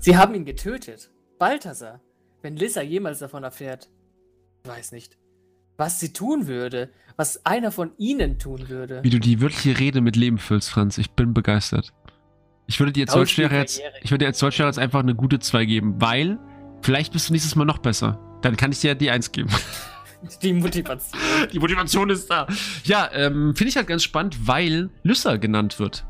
[0.00, 1.10] Sie haben ihn getötet.
[1.38, 2.00] Balthasar.
[2.42, 3.88] Wenn Lissa jemals davon erfährt.
[4.64, 5.16] Ich weiß nicht.
[5.78, 6.90] Was sie tun würde.
[7.16, 9.02] Was einer von ihnen tun würde.
[9.02, 10.98] Wie du die wirkliche Rede mit Leben füllst, Franz.
[10.98, 11.92] Ich bin begeistert.
[12.66, 15.38] Ich würde dir als Deutschlehrer jetzt, ich würde dir als Deutschlehrer jetzt einfach eine gute
[15.38, 16.38] 2 geben, weil
[16.82, 18.18] vielleicht bist du nächstes Mal noch besser.
[18.42, 19.48] Dann kann ich dir die 1 geben.
[20.42, 21.20] Die Motivation.
[21.52, 22.48] Die Motivation ist da.
[22.82, 26.04] Ja, ähm, finde ich halt ganz spannend, weil Lysser genannt wird.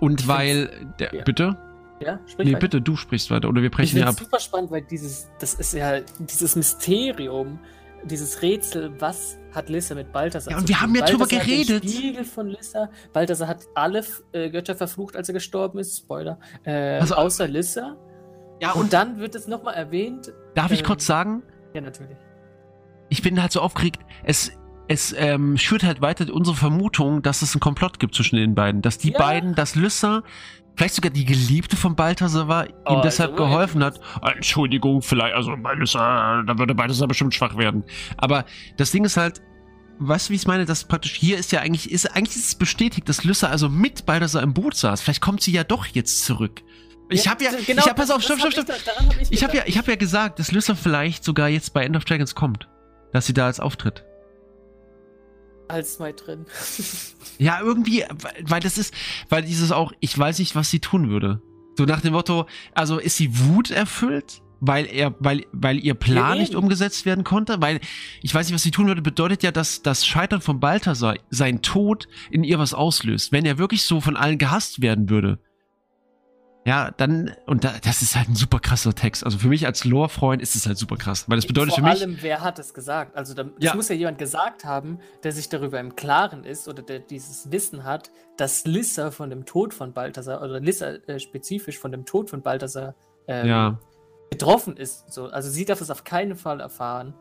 [0.00, 0.92] Und ich weil.
[0.98, 1.22] Der, ja.
[1.22, 1.56] Bitte?
[2.00, 2.58] Ja, sprich Nee, weiter.
[2.60, 3.48] bitte, du sprichst weiter.
[3.48, 4.14] Oder wir brechen ja ab.
[4.14, 7.60] Das ist super spannend, weil dieses, das ist ja dieses Mysterium,
[8.04, 11.76] dieses Rätsel, was hat Lissa mit Balthasar Ja, und wir haben ja drüber geredet.
[11.76, 12.90] Hat den Spiegel von Lissa.
[13.12, 15.98] Balthasar hat alle äh, Götter verflucht, als er gestorben ist.
[15.98, 16.38] Spoiler.
[16.64, 17.96] Äh, also, außer Lissa.
[18.60, 20.32] Ja, und, und dann wird es nochmal erwähnt.
[20.54, 21.42] Darf ich ähm, kurz sagen?
[21.72, 22.16] Ja, natürlich.
[23.08, 24.00] Ich bin halt so aufgeregt.
[24.24, 24.52] Es,
[24.88, 28.82] es ähm, schürt halt weiter unsere Vermutung, dass es einen Komplott gibt zwischen den beiden.
[28.82, 29.18] Dass die ja.
[29.18, 30.22] beiden, dass Lysser,
[30.76, 34.00] vielleicht sogar die Geliebte von Balthasar war, ihm oh, deshalb also, geholfen hat.
[34.22, 37.84] Entschuldigung, vielleicht, also bei Lysser, da würde Balthasar bestimmt schwach werden.
[38.16, 38.44] Aber
[38.76, 39.40] das Ding ist halt,
[39.98, 40.64] weißt du, wie ich meine?
[40.64, 44.06] Das praktisch hier ist ja eigentlich, ist eigentlich ist es bestätigt, dass Lysser also mit
[44.06, 45.00] Balthasar im Boot saß.
[45.00, 46.62] Vielleicht kommt sie ja doch jetzt zurück.
[47.10, 48.68] Ich ja, habe ja, genau, ich hab, pass auf, stopp, stopp, stopp.
[49.20, 51.84] Ich, ich, ich habe ja, ich habe ja gesagt, dass Lysser vielleicht sogar jetzt bei
[51.84, 52.68] End of Dragons kommt,
[53.12, 54.04] dass sie da als auftritt.
[55.68, 56.46] Als mal drin.
[57.38, 58.04] ja, irgendwie,
[58.42, 58.94] weil das ist,
[59.28, 61.40] weil dieses auch, ich weiß nicht, was sie tun würde.
[61.76, 66.38] So nach dem Motto, also ist sie Wut erfüllt, weil er, weil, weil ihr Plan
[66.38, 67.80] nicht umgesetzt werden konnte, weil
[68.22, 71.62] ich weiß nicht, was sie tun würde, bedeutet ja, dass das Scheitern von Balthasar, sein
[71.62, 73.32] Tod in ihr was auslöst.
[73.32, 75.38] Wenn er wirklich so von allen gehasst werden würde,
[76.66, 79.22] ja, dann, und da, das ist halt ein super krasser Text.
[79.22, 81.90] Also für mich als Lore-Freund ist es halt super krass, weil das bedeutet Vor für
[81.90, 81.98] mich.
[81.98, 83.14] Vor allem, wer hat es gesagt?
[83.16, 83.74] Also, da, ja.
[83.74, 87.84] muss ja jemand gesagt haben, der sich darüber im Klaren ist oder der dieses Wissen
[87.84, 92.30] hat, dass Lissa von dem Tod von Balthasar oder Lissa äh, spezifisch von dem Tod
[92.30, 92.94] von Balthasar
[93.28, 93.78] ähm, ja.
[94.30, 95.12] betroffen ist.
[95.12, 97.12] So, also, sie darf es auf keinen Fall erfahren.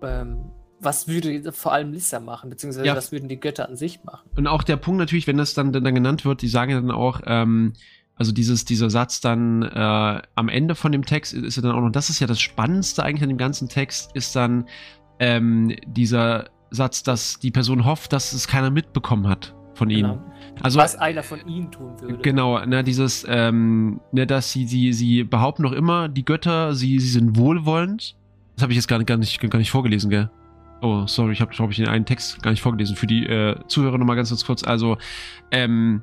[0.00, 2.96] Ähm, was würde vor allem Lissa machen, beziehungsweise ja.
[2.96, 4.30] was würden die Götter an sich machen?
[4.36, 6.92] Und auch der Punkt natürlich, wenn das dann, dann genannt wird, die sagen ja dann
[6.92, 7.72] auch, ähm,
[8.18, 11.80] also dieses, dieser Satz dann äh, am Ende von dem Text ist ja dann auch
[11.80, 14.66] noch, das ist ja das Spannendste eigentlich an dem ganzen Text, ist dann
[15.20, 20.14] ähm, dieser Satz, dass die Person hofft, dass es keiner mitbekommen hat von ihnen.
[20.14, 20.32] Genau.
[20.60, 22.18] Also, Was einer von ihnen tun würde.
[22.18, 26.98] Genau, ne, dieses, ähm, ne, dass sie, sie, sie behaupten noch immer, die Götter, sie,
[26.98, 28.16] sie sind wohlwollend,
[28.56, 30.30] Das habe ich jetzt gar nicht, gar, nicht, gar nicht vorgelesen, gell?
[30.80, 32.96] Oh, sorry, ich habe, glaube ich, den einen Text gar nicht vorgelesen.
[32.96, 34.64] Für die äh, Zuhörer nochmal ganz, ganz kurz.
[34.64, 34.96] Also,
[35.50, 36.02] ähm,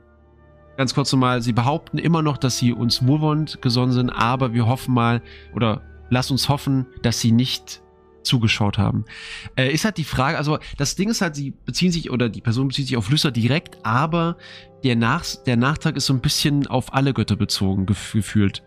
[0.78, 4.68] ganz kurz nochmal, sie behaupten immer noch, dass sie uns wohlwollend gesonnen sind, aber wir
[4.68, 5.22] hoffen mal,
[5.54, 7.82] oder lass uns hoffen, dass sie nicht
[8.24, 9.06] zugeschaut haben.
[9.56, 12.42] Äh, ist halt die Frage, also das Ding ist halt, sie beziehen sich, oder die
[12.42, 14.38] Person bezieht sich auf Lüsser direkt, aber
[14.84, 18.64] der, Nach der Nachtrag ist so ein bisschen auf alle Götter bezogen gef gefühlt.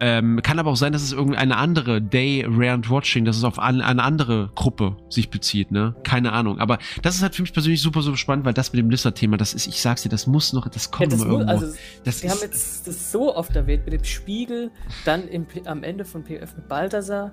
[0.00, 3.58] Ähm, kann aber auch sein, dass es irgendeine andere Day Round Watching, dass es auf
[3.58, 5.96] eine, eine andere Gruppe sich bezieht, ne?
[6.04, 6.60] Keine Ahnung.
[6.60, 9.36] Aber das ist halt für mich persönlich super, super spannend, weil das mit dem Lister-Thema,
[9.36, 11.50] das ist, ich sag's dir, das muss noch, das kommt ja, das irgendwo.
[11.50, 11.74] Also,
[12.04, 14.70] das wir haben jetzt das so oft erwähnt mit dem Spiegel,
[15.04, 17.32] dann im, am Ende von PF mit Balthasar.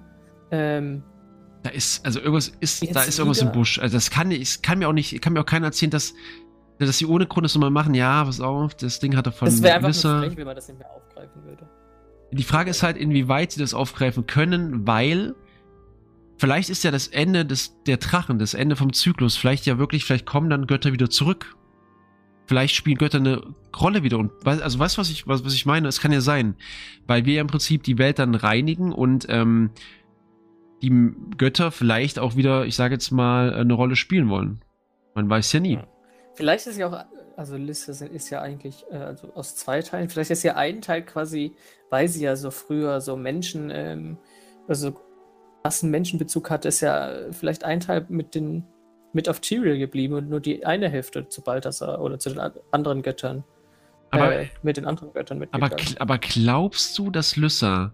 [0.49, 1.03] Ähm,
[1.61, 3.51] da ist, also irgendwas ist, da ist irgendwas wieder.
[3.51, 3.79] im Busch.
[3.79, 6.13] Also das kann, ich kann mir auch nicht, kann mir auch keiner erzählen, dass,
[6.79, 7.93] dass sie ohne Grund das nochmal machen.
[7.93, 10.13] Ja, pass auf, das Ding hatte von Das wäre einfach Lissa.
[10.13, 11.67] nur frech, wenn man das nicht mehr aufgreifen würde.
[12.35, 15.35] Die Frage ist halt, inwieweit sie das aufgreifen können, weil
[16.37, 20.03] vielleicht ist ja das Ende des, der Drachen, das Ende vom Zyklus, vielleicht ja wirklich,
[20.03, 21.55] vielleicht kommen dann Götter wieder zurück.
[22.47, 23.41] Vielleicht spielen Götter eine
[23.75, 24.19] Rolle wieder.
[24.19, 25.87] Und also weißt du, was ich, was, was ich meine?
[25.87, 26.55] Es kann ja sein,
[27.07, 29.71] weil wir ja im Prinzip die Welt dann reinigen und ähm,
[30.81, 34.59] die Götter vielleicht auch wieder, ich sage jetzt mal, eine Rolle spielen wollen.
[35.15, 35.79] Man weiß ja nie.
[36.35, 37.05] Vielleicht ist ja auch
[37.37, 40.09] also Liste ist ja eigentlich äh, also aus zwei Teilen.
[40.09, 41.55] Vielleicht ist ja ein Teil quasi,
[41.95, 44.17] weil sie ja so früher so Menschen, ähm,
[44.67, 44.99] also
[45.63, 48.65] krassen Menschenbezug hatte, ist ja vielleicht ein Teil mit den
[49.13, 52.41] mit auf Tyrael geblieben und nur die eine Hälfte zu Balthasar oder zu den
[52.71, 53.45] anderen Göttern.
[54.11, 55.71] Aber äh, mit den anderen Göttern mitgegangen.
[55.71, 57.93] Aber, aber glaubst du, dass Lyssa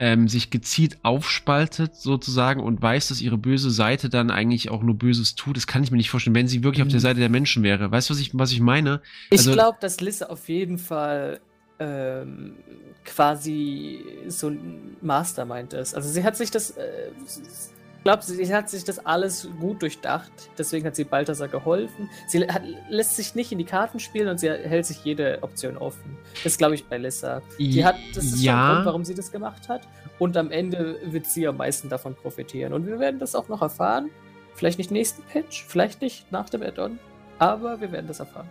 [0.00, 4.96] ähm, sich gezielt aufspaltet sozusagen und weiß, dass ihre böse Seite dann eigentlich auch nur
[4.96, 5.56] Böses tut.
[5.56, 7.02] Das kann ich mir nicht vorstellen, wenn sie wirklich auf der mhm.
[7.02, 7.92] Seite der Menschen wäre.
[7.92, 9.00] Weißt du, was ich, was ich meine?
[9.30, 11.40] Also, ich glaube, dass Lisse auf jeden Fall
[11.78, 12.56] ähm,
[13.04, 15.94] quasi so ein Mastermind ist.
[15.94, 20.32] Also sie hat sich das, äh, ich glaube, sie hat sich das alles gut durchdacht.
[20.58, 22.10] Deswegen hat sie Balthasar geholfen.
[22.26, 25.76] Sie hat, lässt sich nicht in die Karten spielen und sie hält sich jede Option
[25.76, 26.16] offen.
[26.42, 27.42] Das glaube ich bei Lissa.
[27.58, 28.66] Die hat, das ist ja.
[28.66, 29.82] der Grund, warum sie das gemacht hat.
[30.18, 32.72] Und am Ende wird sie am meisten davon profitieren.
[32.72, 34.10] Und wir werden das auch noch erfahren.
[34.54, 36.98] Vielleicht nicht nächsten Patch, vielleicht nicht nach dem Add-on.
[37.38, 38.48] Aber wir werden das erfahren.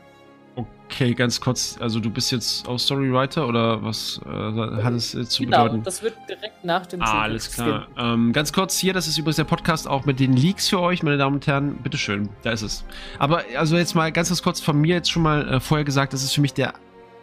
[0.56, 5.26] Okay, ganz kurz, also du bist jetzt auch Storywriter oder was äh, hat es äh,
[5.26, 5.76] zu genau, bedeuten?
[5.76, 7.88] Genau, das wird direkt nach dem Ah, alles klar.
[7.98, 11.02] Ähm, ganz kurz hier, das ist übrigens der Podcast auch mit den Leaks für euch,
[11.02, 11.76] meine Damen und Herren.
[11.78, 12.84] Bitteschön, da ist es.
[13.20, 16.12] Aber also jetzt mal ganz, ganz kurz von mir jetzt schon mal äh, vorher gesagt,
[16.12, 16.74] das ist für mich der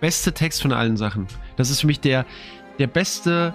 [0.00, 1.26] beste Text von allen Sachen.
[1.56, 2.24] Das ist für mich der,
[2.78, 3.52] der beste,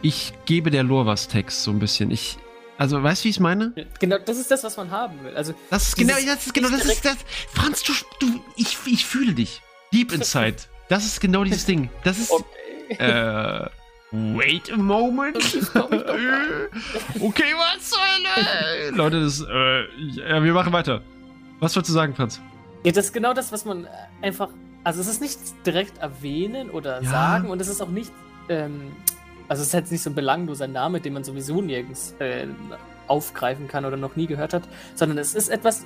[0.00, 2.12] ich gebe der Lore was Text so ein bisschen.
[2.12, 2.38] Ich,
[2.80, 3.74] also, weißt du, wie ich es meine?
[3.98, 5.36] Genau, das ist das, was man haben will.
[5.36, 7.16] Also, das ist genau, das ist genau, das ist das.
[7.52, 9.60] Franz, du, du ich, ich fühle dich.
[9.92, 10.56] Deep inside.
[10.88, 11.90] Das ist genau dieses Ding.
[12.04, 12.30] Das ist.
[12.30, 12.94] Okay.
[12.96, 13.68] Äh,
[14.12, 15.36] wait a moment.
[15.76, 18.00] okay, was soll
[18.34, 18.96] Hölle?
[18.96, 19.82] Leute, das, äh,
[20.30, 21.02] ja, wir machen weiter.
[21.58, 22.40] Was wolltest du sagen, Franz?
[22.82, 23.88] Ja, das ist genau das, was man
[24.22, 24.48] einfach.
[24.84, 27.10] Also, es ist nicht direkt erwähnen oder ja.
[27.10, 28.10] sagen und es ist auch nicht.
[28.48, 28.90] Ähm,
[29.50, 32.46] also es ist jetzt nicht so ein belangloser Name, den man sowieso nirgends äh,
[33.08, 34.62] aufgreifen kann oder noch nie gehört hat,
[34.94, 35.84] sondern es ist etwas,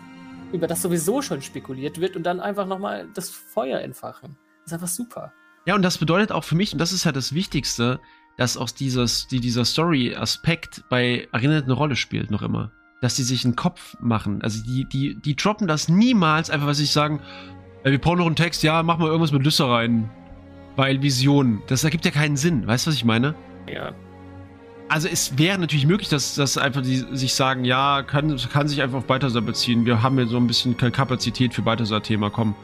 [0.53, 4.37] über das sowieso schon spekuliert wird und dann einfach nochmal das Feuer entfachen.
[4.65, 5.33] Das ist einfach super.
[5.65, 8.01] Ja, und das bedeutet auch für mich, und das ist ja das Wichtigste,
[8.37, 12.71] dass auch dieses, die, dieser Story-Aspekt bei Arena eine Rolle spielt, noch immer.
[13.01, 14.43] Dass die sich einen Kopf machen.
[14.43, 17.23] Also die, die, die droppen das niemals, einfach weil sie sagen,
[17.83, 20.11] ey, wir brauchen noch einen Text, ja, mach mal irgendwas mit Lüsse rein.
[20.77, 22.67] Weil Vision, das ergibt ja keinen Sinn.
[22.67, 23.35] Weißt du, was ich meine?
[23.69, 23.93] Ja.
[24.89, 28.83] Also es wäre natürlich möglich, dass, dass einfach die sich sagen, ja, kann, kann sich
[28.83, 29.87] einfach auf Balthasar beziehen.
[29.87, 32.55] Wir haben ja so ein bisschen Kapazität für Balthasar-Thema, komm.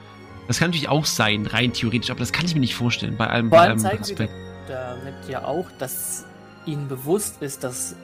[0.47, 3.27] Das kann natürlich auch sein, rein theoretisch, aber das kann ich mir nicht vorstellen, bei
[3.27, 4.33] allem, Vor allem bei allem Aspekt.
[4.69, 6.27] damit ja auch, dass
[6.67, 7.97] ihnen bewusst ist, dass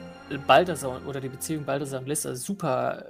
[0.47, 3.05] Balthasar oder die Beziehung Balthasar und Lissa super,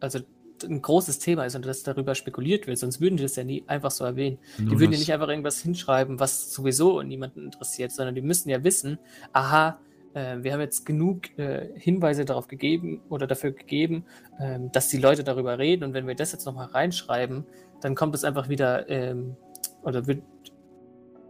[0.00, 0.20] also
[0.64, 3.64] ein großes Thema ist und dass darüber spekuliert wird, sonst würden die das ja nie
[3.66, 4.38] einfach so erwähnen.
[4.58, 8.48] Nur die würden ja nicht einfach irgendwas hinschreiben, was sowieso niemanden interessiert, sondern die müssen
[8.48, 8.98] ja wissen,
[9.32, 9.78] aha,
[10.14, 14.04] äh, wir haben jetzt genug äh, Hinweise darauf gegeben oder dafür gegeben,
[14.38, 17.46] äh, dass die Leute darüber reden und wenn wir das jetzt nochmal reinschreiben,
[17.80, 19.36] dann kommt es einfach wieder ähm,
[19.82, 20.22] oder wird,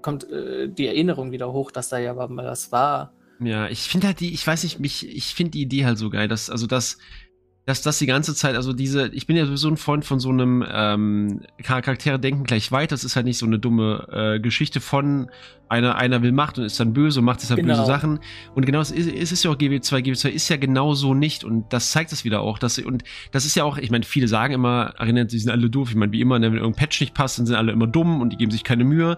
[0.02, 3.12] kommt äh, die Erinnerung wieder hoch, dass da ja mal was war.
[3.40, 6.08] Ja, ich finde halt die, ich weiß nicht, mich, ich finde die Idee halt so
[6.10, 6.98] geil, dass, also dass
[7.66, 10.28] dass das die ganze Zeit, also diese, ich bin ja sowieso ein Freund von so
[10.28, 12.90] einem ähm, Charaktere denken gleich weiter.
[12.90, 15.30] Das ist halt nicht so eine dumme äh, Geschichte von
[15.70, 17.74] einer, einer will Macht und ist dann böse und macht deshalb genau.
[17.74, 18.20] böse Sachen.
[18.54, 20.04] Und genau, es ist, es ist ja auch GW2.
[20.04, 22.58] GW2 ist ja genau so nicht und das zeigt es wieder auch.
[22.58, 23.02] Dass, und
[23.32, 25.88] das ist ja auch, ich meine, viele sagen immer, erinnert, sie sind alle doof.
[25.88, 28.20] Ich meine, wie immer, ne, wenn irgendein Patch nicht passt, dann sind alle immer dumm
[28.20, 29.16] und die geben sich keine Mühe.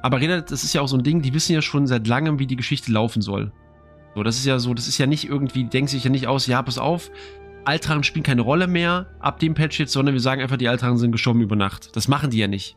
[0.00, 2.38] Aber Arena, das ist ja auch so ein Ding, die wissen ja schon seit langem,
[2.38, 3.52] wie die Geschichte laufen soll.
[4.14, 6.46] So, das ist ja so, das ist ja nicht irgendwie, denkt sich ja nicht aus,
[6.46, 7.10] ja, pass auf,
[7.66, 10.98] Altrachen spielen keine Rolle mehr ab dem Patch jetzt, sondern wir sagen einfach, die Altrachen
[10.98, 11.96] sind gestorben über Nacht.
[11.96, 12.76] Das machen die ja nicht.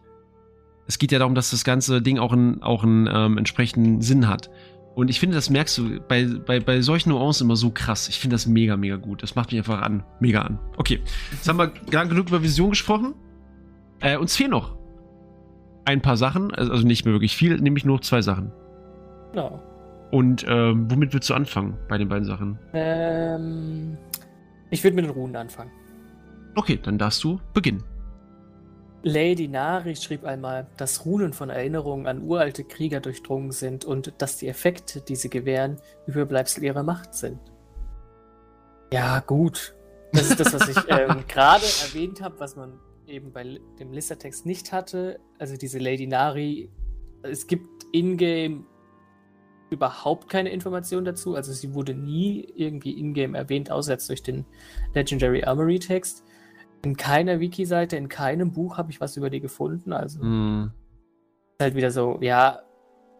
[0.87, 4.27] Es geht ja darum, dass das ganze Ding auch einen, auch einen ähm, entsprechenden Sinn
[4.27, 4.49] hat.
[4.95, 8.09] Und ich finde, das merkst du bei, bei, bei solchen Nuancen immer so krass.
[8.09, 9.21] Ich finde das mega, mega gut.
[9.21, 10.03] Das macht mich einfach an.
[10.19, 10.59] Mega an.
[10.77, 10.99] Okay.
[11.31, 13.13] Jetzt haben wir lang genug über Vision gesprochen.
[14.01, 14.75] Äh, uns fehlen noch
[15.85, 16.51] ein paar Sachen.
[16.53, 18.51] Also, also nicht mehr wirklich viel, nämlich nur zwei Sachen.
[19.31, 19.61] Genau.
[20.11, 22.57] Und ähm, womit willst du anfangen bei den beiden Sachen?
[22.73, 23.97] Ähm,
[24.69, 25.71] ich würde mit den Runen anfangen.
[26.55, 27.83] Okay, dann darfst du beginnen.
[29.01, 34.37] Lady Nari schrieb einmal, dass Runen von Erinnerungen an uralte Krieger durchdrungen sind und dass
[34.37, 37.39] die Effekte, die sie gewähren, Überbleibsel ihrer Macht sind.
[38.91, 39.73] Ja, gut.
[40.11, 42.73] Das ist das, was ich ähm, gerade erwähnt habe, was man
[43.07, 45.19] eben bei dem Listertext nicht hatte.
[45.37, 46.69] Also diese Lady Nari,
[47.23, 48.65] es gibt in-game
[49.69, 51.35] überhaupt keine Information dazu.
[51.35, 54.45] Also sie wurde nie irgendwie in-game erwähnt, außer jetzt durch den
[54.93, 56.23] Legendary Armory Text.
[56.83, 59.91] In keiner Wiki-Seite, in keinem Buch habe ich was über die gefunden.
[59.93, 60.71] Also Mm.
[61.57, 62.61] ist halt wieder so, ja,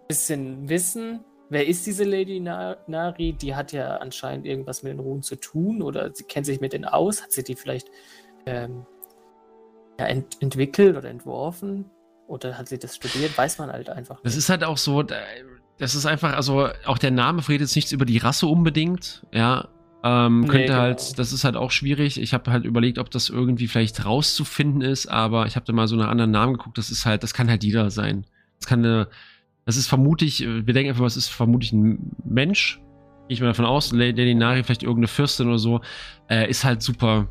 [0.07, 1.19] bisschen Wissen.
[1.49, 3.33] Wer ist diese Lady Na Nari?
[3.33, 6.73] Die hat ja anscheinend irgendwas mit den Runen zu tun oder sie kennt sich mit
[6.73, 7.21] denen aus.
[7.23, 7.89] Hat sie die vielleicht
[8.45, 8.85] ähm,
[9.99, 11.89] ja, ent entwickelt oder entworfen?
[12.27, 13.35] Oder hat sie das studiert?
[13.37, 14.21] Weiß man halt einfach.
[14.21, 14.43] Das nicht.
[14.43, 15.01] ist halt auch so,
[15.80, 19.69] das ist einfach, also auch der Name verrät jetzt nichts über die Rasse unbedingt, ja.
[20.01, 20.80] Ähm, Nee, könnte genau.
[20.80, 22.21] halt, das ist halt auch schwierig.
[22.21, 25.88] Ich habe halt überlegt, ob das irgendwie vielleicht rauszufinden ist, aber ich habe da mal
[25.88, 28.25] so nach anderen Namen geguckt, das ist halt, das kann halt jeder sein.
[28.59, 29.07] Das kann eine,
[29.65, 32.80] das ist vermutlich, wir denken einfach, es ist vermutlich ein Mensch.
[33.27, 35.82] Gehe ich mal davon aus, Lady Nari, vielleicht irgendeine Fürstin oder so,
[36.30, 37.27] äh, ist halt super.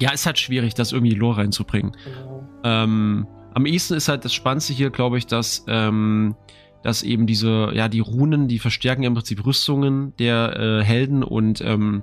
[0.00, 1.96] Ja, ist halt schwierig, das irgendwie Lore reinzubringen.
[2.04, 2.48] Genau.
[2.64, 6.34] Ähm, am ehesten ist halt das Spannendste hier, glaube ich, dass, ähm,
[6.82, 11.60] dass eben diese, ja, die Runen, die verstärken im Prinzip Rüstungen der äh, Helden und
[11.60, 12.02] ähm,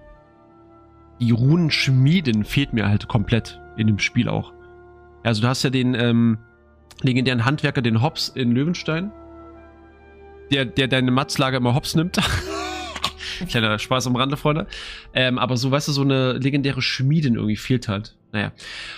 [1.19, 4.53] die Runenschmieden fehlt mir halt komplett in dem Spiel auch.
[5.23, 6.37] Also du hast ja den ähm,
[7.01, 9.11] legendären Handwerker, den Hobbs in Löwenstein,
[10.51, 12.17] der, der deine Matzlager immer Hobbs nimmt.
[13.47, 14.67] Kleiner Spaß am Rande, Freunde.
[15.13, 18.17] Ähm, aber so, weißt du, so eine legendäre Schmiedin irgendwie fehlt halt.
[18.31, 18.51] Naja.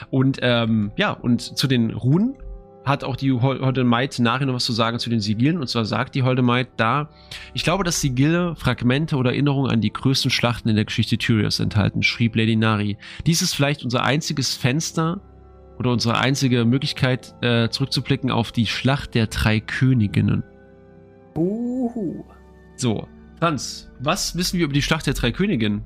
[0.09, 2.36] Und ähm, ja, und zu den Runen
[2.84, 5.59] hat auch die Hol- Holde Maid nachher noch was zu sagen zu den Sigillen.
[5.59, 7.09] Und zwar sagt die Holde Maid da,
[7.53, 11.59] ich glaube, dass Sigille Fragmente oder Erinnerungen an die größten Schlachten in der Geschichte Tyrios
[11.59, 12.97] enthalten, schrieb Lady Nari.
[13.25, 15.21] Dies ist vielleicht unser einziges Fenster
[15.77, 20.43] oder unsere einzige Möglichkeit, äh, zurückzublicken auf die Schlacht der drei Königinnen.
[21.36, 22.23] Uhu.
[22.75, 23.07] So,
[23.39, 25.84] Franz, was wissen wir über die Schlacht der drei Königinnen?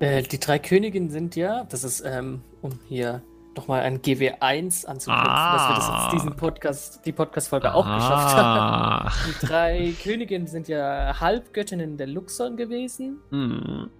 [0.00, 3.22] Äh, die drei Königinnen sind ja, das ist, ähm, um hier
[3.58, 6.02] nochmal ein GW1 anzuknüpfen, dass wir das Ah.
[6.04, 9.06] jetzt diesen Podcast, die Podcast-Folge auch geschafft haben.
[9.08, 9.12] Ah.
[9.26, 13.18] Die drei Königinnen sind ja Halbgöttinnen der Luxon gewesen.
[13.30, 13.90] Hm.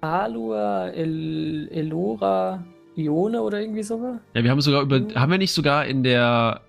[0.00, 2.64] Alua, El Elora,
[2.96, 4.18] Ione oder irgendwie sowas.
[4.34, 6.60] Ja, wir haben sogar über, haben wir nicht sogar in der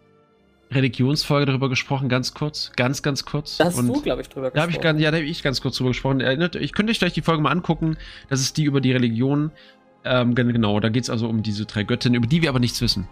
[0.71, 3.57] Religionsfolge darüber gesprochen, ganz kurz, ganz, ganz kurz.
[3.57, 5.43] Da hast Und du, glaube ich, drüber Da habe ich, ganz- ja, da hab ich
[5.43, 6.21] ganz kurz drüber gesprochen.
[6.21, 7.97] Erinnert, ich könnte euch gleich die Folge mal angucken.
[8.29, 9.51] Das ist die über die Religion.
[10.05, 12.59] Ähm, gen- genau, da geht es also um diese drei Göttinnen, über die wir aber
[12.59, 13.07] nichts wissen.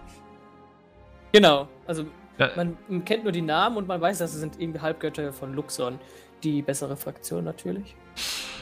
[1.33, 2.05] Genau, also
[2.37, 2.51] Ja.
[2.55, 5.53] man, man kennt nur die Namen und man weiß, dass es sind irgendwie Halbgötter von
[5.53, 5.99] Luxon.
[6.43, 7.95] Die bessere Fraktion natürlich.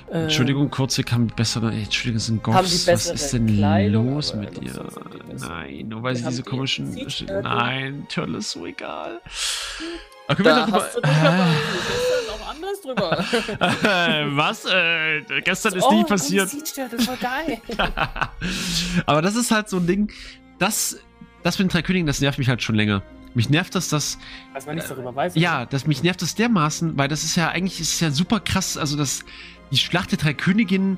[0.10, 1.72] Äh, Entschuldigung, kurz, wir haben bessere.
[1.74, 2.88] Entschuldigung, das sind Goffs.
[2.88, 4.88] Was ist denn Kleidung, los mit dir?
[5.38, 6.96] Nein, nur weil sie diese die komischen.
[7.44, 9.20] Nein, Tölle ist so egal.
[10.28, 11.48] Wir Da hast du drüber
[11.88, 13.26] gestern auch anders drüber.
[13.84, 14.66] Äh, Was?
[14.66, 16.50] Äh, gestern ist oh, nie komm, passiert.
[16.50, 17.62] Siegstärke, voll geil.
[19.06, 20.12] Aber das ist halt so ein Ding,
[20.58, 20.98] das,
[21.44, 23.04] das mit den drei Königen, das nervt mich halt schon länger.
[23.36, 24.18] Mich nervt das, dass,
[24.54, 25.36] Was man nichts darüber weiß.
[25.36, 28.78] ja, das, mich nervt das dermaßen, weil das ist ja eigentlich, ist ja super krass,
[28.78, 29.26] also das,
[29.72, 30.98] die Schlacht der drei Königinnen,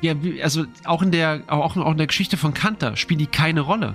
[0.00, 3.60] ja, also auch in der, auch, auch in der Geschichte von Kanter spielen die keine
[3.60, 3.94] Rolle.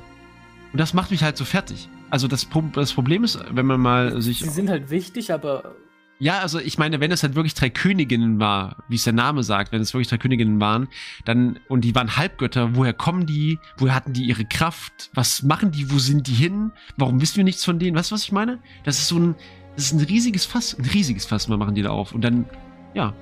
[0.71, 1.89] Und das macht mich halt so fertig.
[2.11, 5.75] Also das, das Problem ist, wenn man mal sich Sie sind halt wichtig, aber
[6.19, 9.41] ja, also ich meine, wenn es halt wirklich drei Königinnen war, wie es der Name
[9.41, 10.87] sagt, wenn es wirklich drei Königinnen waren,
[11.25, 13.57] dann, und die waren Halbgötter, woher kommen die?
[13.77, 15.09] Woher hatten die ihre Kraft?
[15.15, 15.89] Was machen die?
[15.91, 16.73] Wo sind die hin?
[16.95, 17.97] Warum wissen wir nichts von denen?
[17.97, 18.59] Weißt du, was ich meine?
[18.83, 19.33] Das ist so ein,
[19.75, 22.13] das ist ein riesiges Fass, ein riesiges Fass, mal machen die da auf.
[22.13, 22.45] Und dann,
[22.93, 23.13] ja,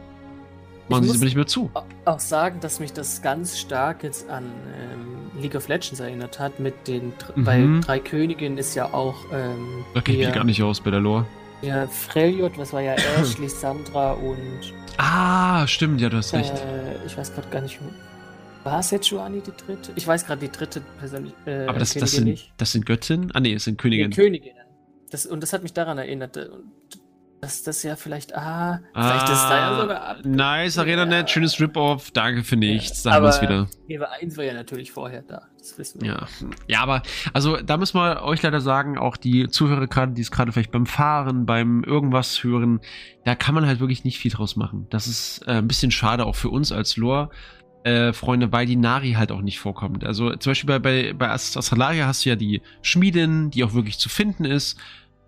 [0.89, 1.71] machen sie muss- es aber nicht mehr zu.
[2.03, 4.43] auch sagen, dass mich das ganz stark jetzt an
[4.77, 7.45] ähm, League of Legends erinnert hat, mit den, Mhm.
[7.45, 10.91] weil drei Königinnen ist ja auch ähm, Da kenne ich mich gar nicht aus bei
[10.91, 11.25] der Lore.
[11.61, 16.53] Ja, Freljord, was war ja Ashley, Sandra und Ah, stimmt, ja, du hast recht.
[16.53, 17.79] äh, ich weiß gerade gar nicht,
[18.63, 19.91] war Joanni die dritte?
[19.95, 21.33] Ich weiß gerade die dritte persönlich.
[21.45, 22.51] Äh, aber das, das, sind, nicht.
[22.57, 23.31] das sind Göttinnen?
[23.33, 24.11] Ah, nee, es sind Königinnen.
[24.11, 24.57] Königinnen.
[25.11, 26.35] Das, und das hat mich daran erinnert.
[26.37, 26.98] äh, Und
[27.41, 30.17] dass das ja vielleicht, ah, vielleicht ist da ja Ah, sogar ab.
[30.25, 31.27] Nice, Arena Ja.
[31.27, 33.67] Schönes Rip-Off, danke für nichts, da Ja, haben wir es wieder.
[33.87, 35.43] Geber 1 war ja natürlich vorher da.
[35.57, 36.07] Das wissen wir.
[36.09, 36.27] Ja.
[36.67, 37.01] ja, aber
[37.33, 40.71] also da müssen wir euch leider sagen, auch die Zuhörer gerade, die es gerade vielleicht
[40.71, 42.79] beim Fahren, beim irgendwas hören,
[43.25, 44.87] da kann man halt wirklich nicht viel draus machen.
[44.89, 47.29] Das ist äh, ein bisschen schade auch für uns als Lore.
[47.85, 50.03] Äh, Freunde, weil die Nari halt auch nicht vorkommt.
[50.03, 53.73] Also zum Beispiel bei, bei, bei Ast- Astralaria hast du ja die Schmiedin, die auch
[53.73, 54.77] wirklich zu finden ist.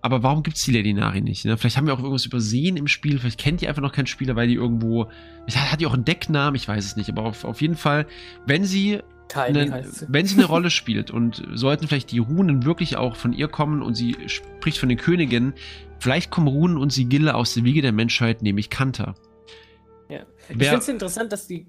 [0.02, 1.46] Aber warum gibt's die Lady Nari nicht?
[1.46, 1.58] Ne?
[1.58, 3.20] Vielleicht haben wir auch irgendwas übersehen im Spiel.
[3.20, 5.10] Vielleicht kennt die einfach noch kein Spieler, weil die irgendwo.
[5.54, 7.10] Hat die auch einen Decknamen, ich weiß es nicht.
[7.10, 8.08] Aber auf, auf jeden Fall,
[8.46, 9.00] wenn sie
[9.50, 10.06] ne, sie.
[10.10, 13.82] wenn sie eine Rolle spielt und sollten vielleicht die Runen wirklich auch von ihr kommen
[13.82, 15.54] und sie spricht von den Königinnen,
[16.00, 19.16] vielleicht kommen Runen und Sigille aus der Wiege der Menschheit, nämlich Kanta.
[20.10, 20.26] Ja.
[20.50, 21.66] Ich finde es interessant, dass die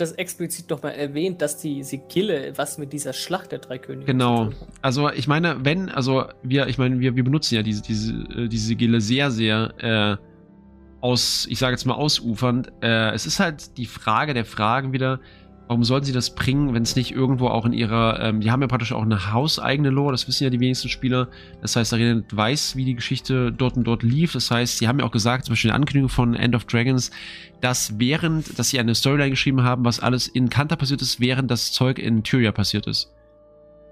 [0.00, 4.50] das explizit nochmal erwähnt, dass die Sigille was mit dieser Schlacht der drei Könige Genau.
[4.82, 8.48] Also ich meine, wenn, also wir, ich meine, wir, wir benutzen ja diese, diese, äh,
[8.48, 10.16] diese Sigille sehr, sehr äh,
[11.00, 12.72] aus, ich sage jetzt mal ausufernd.
[12.82, 15.20] Äh, es ist halt die Frage der Fragen wieder,
[15.68, 18.62] warum sollten sie das bringen, wenn es nicht irgendwo auch in ihrer, ähm, die haben
[18.62, 21.28] ja praktisch auch eine hauseigene Lore, das wissen ja die wenigsten Spieler.
[21.60, 24.32] Das heißt, Arena weiß, wie die Geschichte dort und dort lief.
[24.32, 26.64] Das heißt, sie haben ja auch gesagt, zum Beispiel in der Ankündigung von End of
[26.64, 27.10] Dragons,
[27.60, 31.50] dass während, dass sie eine Storyline geschrieben haben, was alles in Kanta passiert ist, während
[31.50, 33.12] das Zeug in Tyria passiert ist.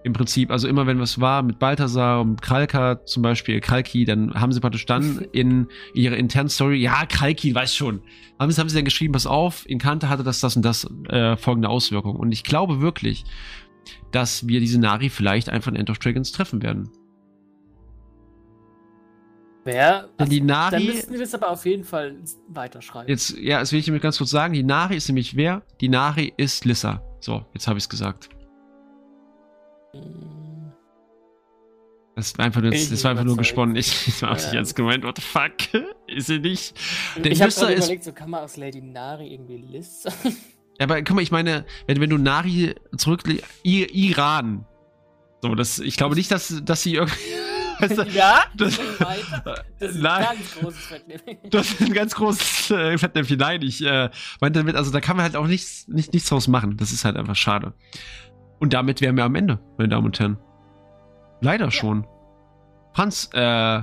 [0.05, 4.35] Im Prinzip, also immer wenn was war mit Balthasar und Kralka zum Beispiel, Kralki, dann
[4.35, 8.03] haben sie praktisch dann in ihrer internen Story, ja, Kralki, weiß schon,
[8.39, 10.87] haben sie, haben sie dann geschrieben, pass auf, in Kante hatte das, das und das
[11.09, 12.17] äh, folgende Auswirkungen.
[12.17, 13.25] Und ich glaube wirklich,
[14.13, 16.91] dass wir diese Nari vielleicht einfach in End of Dragons treffen werden.
[19.65, 20.11] Wer?
[20.21, 22.17] Denn die dann Nari, müssten wir das aber auf jeden Fall
[22.49, 23.09] weiterschreiben.
[23.09, 25.63] jetzt, ja, das will ich mir ganz kurz sagen, die Nari ist nämlich wer?
[25.81, 27.03] Die Nari ist Lissa.
[27.21, 28.29] So, jetzt habe ich es gesagt.
[32.17, 33.75] Das war einfach nur, das war einfach nur gesponnen.
[33.75, 34.45] Ich, ich habe Ja.
[34.45, 35.03] nicht ernst gemeint.
[35.05, 35.53] What the fuck?
[36.07, 36.75] Ist sie nicht?
[37.17, 40.05] Der ich habe gerade ist- überlegt, so kann man aus Lady Nari irgendwie Liz
[40.81, 43.23] Aber guck mal, ich meine, wenn, wenn du Nari zurück.
[43.65, 44.67] I, Iran.
[45.41, 47.17] So, das, ich glaube nicht, dass, dass sie irgendwie.
[47.81, 48.79] Weißt du, ja, das-.
[49.79, 50.25] Das ist Nein.
[50.27, 51.39] ein ganz großes Fettnäpfchen.
[51.51, 53.39] das ist ein ganz großes äh, Fettnäpfchen.
[53.39, 56.49] Nein, ich äh, meinte damit, also da kann man halt auch nichts, nicht, nichts draus
[56.49, 56.77] machen.
[56.77, 57.73] Das ist halt einfach schade.
[58.65, 60.39] Und damit wären wir am Ende, meine Damen und Herren.
[61.43, 62.07] Leider schon.
[62.95, 63.83] Franz, äh,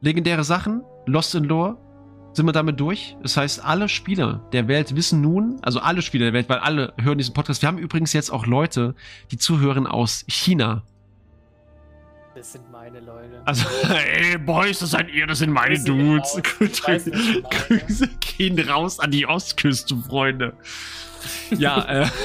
[0.00, 1.76] legendäre Sachen, Lost in Lore,
[2.32, 3.16] sind wir damit durch.
[3.22, 6.92] Das heißt, alle Spieler der Welt wissen nun, also alle Spieler der Welt, weil alle
[7.00, 7.62] hören diesen Podcast.
[7.62, 8.96] Wir haben übrigens jetzt auch Leute,
[9.30, 10.82] die zuhören aus China.
[12.34, 13.42] Das sind meine Leute.
[13.44, 13.64] Also,
[13.94, 16.42] ey, Boys, das seid ihr, das sind meine Grüße
[16.88, 17.48] meint, ja.
[17.48, 20.52] Grüße gehen raus an die Ostküste, Freunde.
[21.56, 22.08] Ja, äh.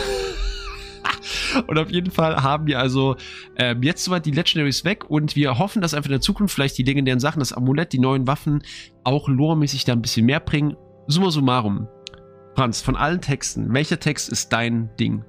[1.67, 3.15] Und auf jeden Fall haben wir also
[3.57, 6.77] ähm, jetzt soweit die Legendaries weg und wir hoffen, dass einfach in der Zukunft vielleicht
[6.77, 8.63] die legendären Sachen, das Amulett, die neuen Waffen
[9.03, 10.75] auch loremäßig da ein bisschen mehr bringen.
[11.07, 11.87] Summa summarum.
[12.55, 15.23] Franz, von allen Texten, welcher Text ist dein Ding?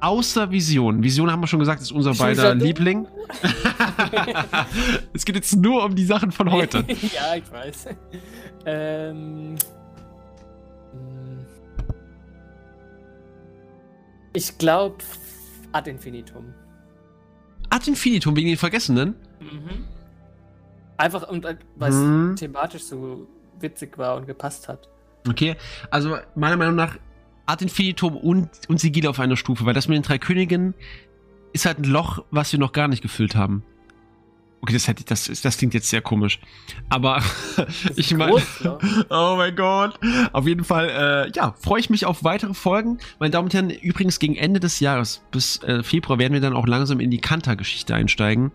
[0.00, 1.02] Außer Vision.
[1.02, 2.54] Vision haben wir schon gesagt, ist unser beider?
[2.54, 3.08] Liebling.
[5.12, 6.78] es geht jetzt nur um die Sachen von heute.
[6.88, 7.86] ja, ich weiß.
[8.64, 9.56] ähm,
[14.38, 14.96] ich glaube
[15.72, 16.54] Ad infinitum.
[17.70, 19.16] Ad infinitum wegen den Vergessenen.
[19.40, 19.84] Mhm.
[20.96, 22.36] Einfach, und, äh, weil es Mhm.
[22.36, 23.26] thematisch so
[23.60, 24.88] witzig war und gepasst hat.
[25.28, 25.56] Okay,
[25.90, 26.96] also meiner Meinung nach
[27.46, 30.74] Ad infinitum und, und Sigil auf einer Stufe, weil das mit den drei Königen
[31.52, 33.64] ist halt ein Loch, was wir noch gar nicht gefüllt haben.
[34.60, 36.40] Okay, das hätte ich, das, das klingt jetzt sehr komisch.
[36.88, 37.22] Aber
[37.96, 38.34] ich meine.
[38.34, 39.06] ne?
[39.08, 39.98] Oh mein Gott.
[40.32, 40.88] Auf jeden Fall,
[41.28, 42.98] äh, ja, freue ich mich auf weitere Folgen.
[43.20, 46.54] Meine Damen und Herren, übrigens gegen Ende des Jahres, bis äh, Februar, werden wir dann
[46.54, 48.50] auch langsam in die Kanta-Geschichte einsteigen.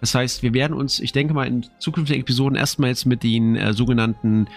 [0.00, 3.54] Das heißt, wir werden uns, ich denke mal, in zukünftigen Episoden erstmal jetzt mit den
[3.54, 4.48] äh, sogenannten,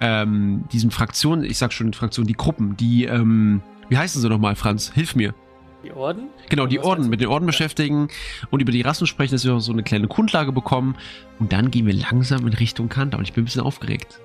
[0.00, 4.56] ähm, diesen Fraktionen, ich sag schon Fraktionen, die Gruppen, die, ähm, wie heißen sie nochmal,
[4.56, 4.92] Franz?
[4.92, 5.34] Hilf mir.
[5.84, 6.28] Die Orden?
[6.48, 8.08] Genau, die Orden, mit den Orden beschäftigen
[8.50, 10.96] und über die Rassen sprechen, dass wir so eine kleine Grundlage bekommen.
[11.38, 13.16] Und dann gehen wir langsam in Richtung Kanta.
[13.18, 14.20] Und ich bin ein bisschen aufgeregt.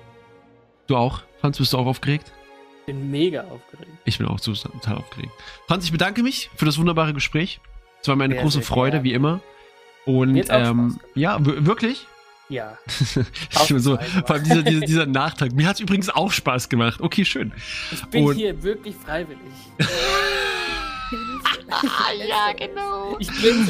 [0.86, 1.22] Du auch?
[1.40, 2.32] Franz, bist du auch aufgeregt?
[2.86, 3.90] bin mega aufgeregt.
[4.06, 5.30] Ich bin auch total aufgeregt.
[5.66, 7.60] Franz, ich bedanke mich für das wunderbare Gespräch.
[8.00, 9.04] Es war mir eine Sehr, große sehr Freude, gerne.
[9.04, 9.40] wie immer.
[10.06, 12.06] Und ähm, ja, wirklich?
[12.48, 12.78] Ja.
[13.62, 15.52] Ich bin so, vor allem dieser, dieser, dieser Nachtrag.
[15.52, 17.02] Mir hat es übrigens auch Spaß gemacht.
[17.02, 17.52] Okay, schön.
[17.92, 19.38] Ich bin Und- hier wirklich freiwillig.
[22.28, 23.16] ja, genau.
[23.18, 23.68] Ich bin.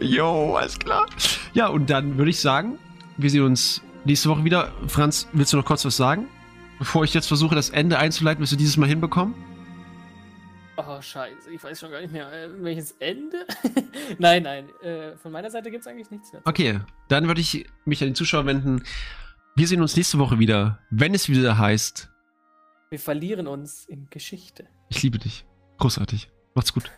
[0.00, 1.06] Jo, alles klar.
[1.52, 2.78] Ja, und dann würde ich sagen,
[3.16, 4.72] wir sehen uns nächste Woche wieder.
[4.88, 6.28] Franz, willst du noch kurz was sagen?
[6.78, 9.34] Bevor ich jetzt versuche, das Ende einzuleiten, wirst du dieses Mal hinbekommen?
[10.76, 11.50] Oh, scheiße.
[11.50, 13.46] Ich weiß schon gar nicht mehr, äh, welches Ende?
[14.18, 14.68] nein, nein.
[14.82, 16.40] Äh, von meiner Seite gibt es eigentlich nichts mehr.
[16.44, 18.82] Okay, dann würde ich mich an die Zuschauer wenden.
[19.56, 22.08] Wir sehen uns nächste Woche wieder, wenn es wieder heißt.
[22.88, 24.66] Wir verlieren uns in Geschichte.
[24.88, 25.44] Ich liebe dich.
[25.78, 26.30] Großartig.
[26.60, 26.90] Macht's gut.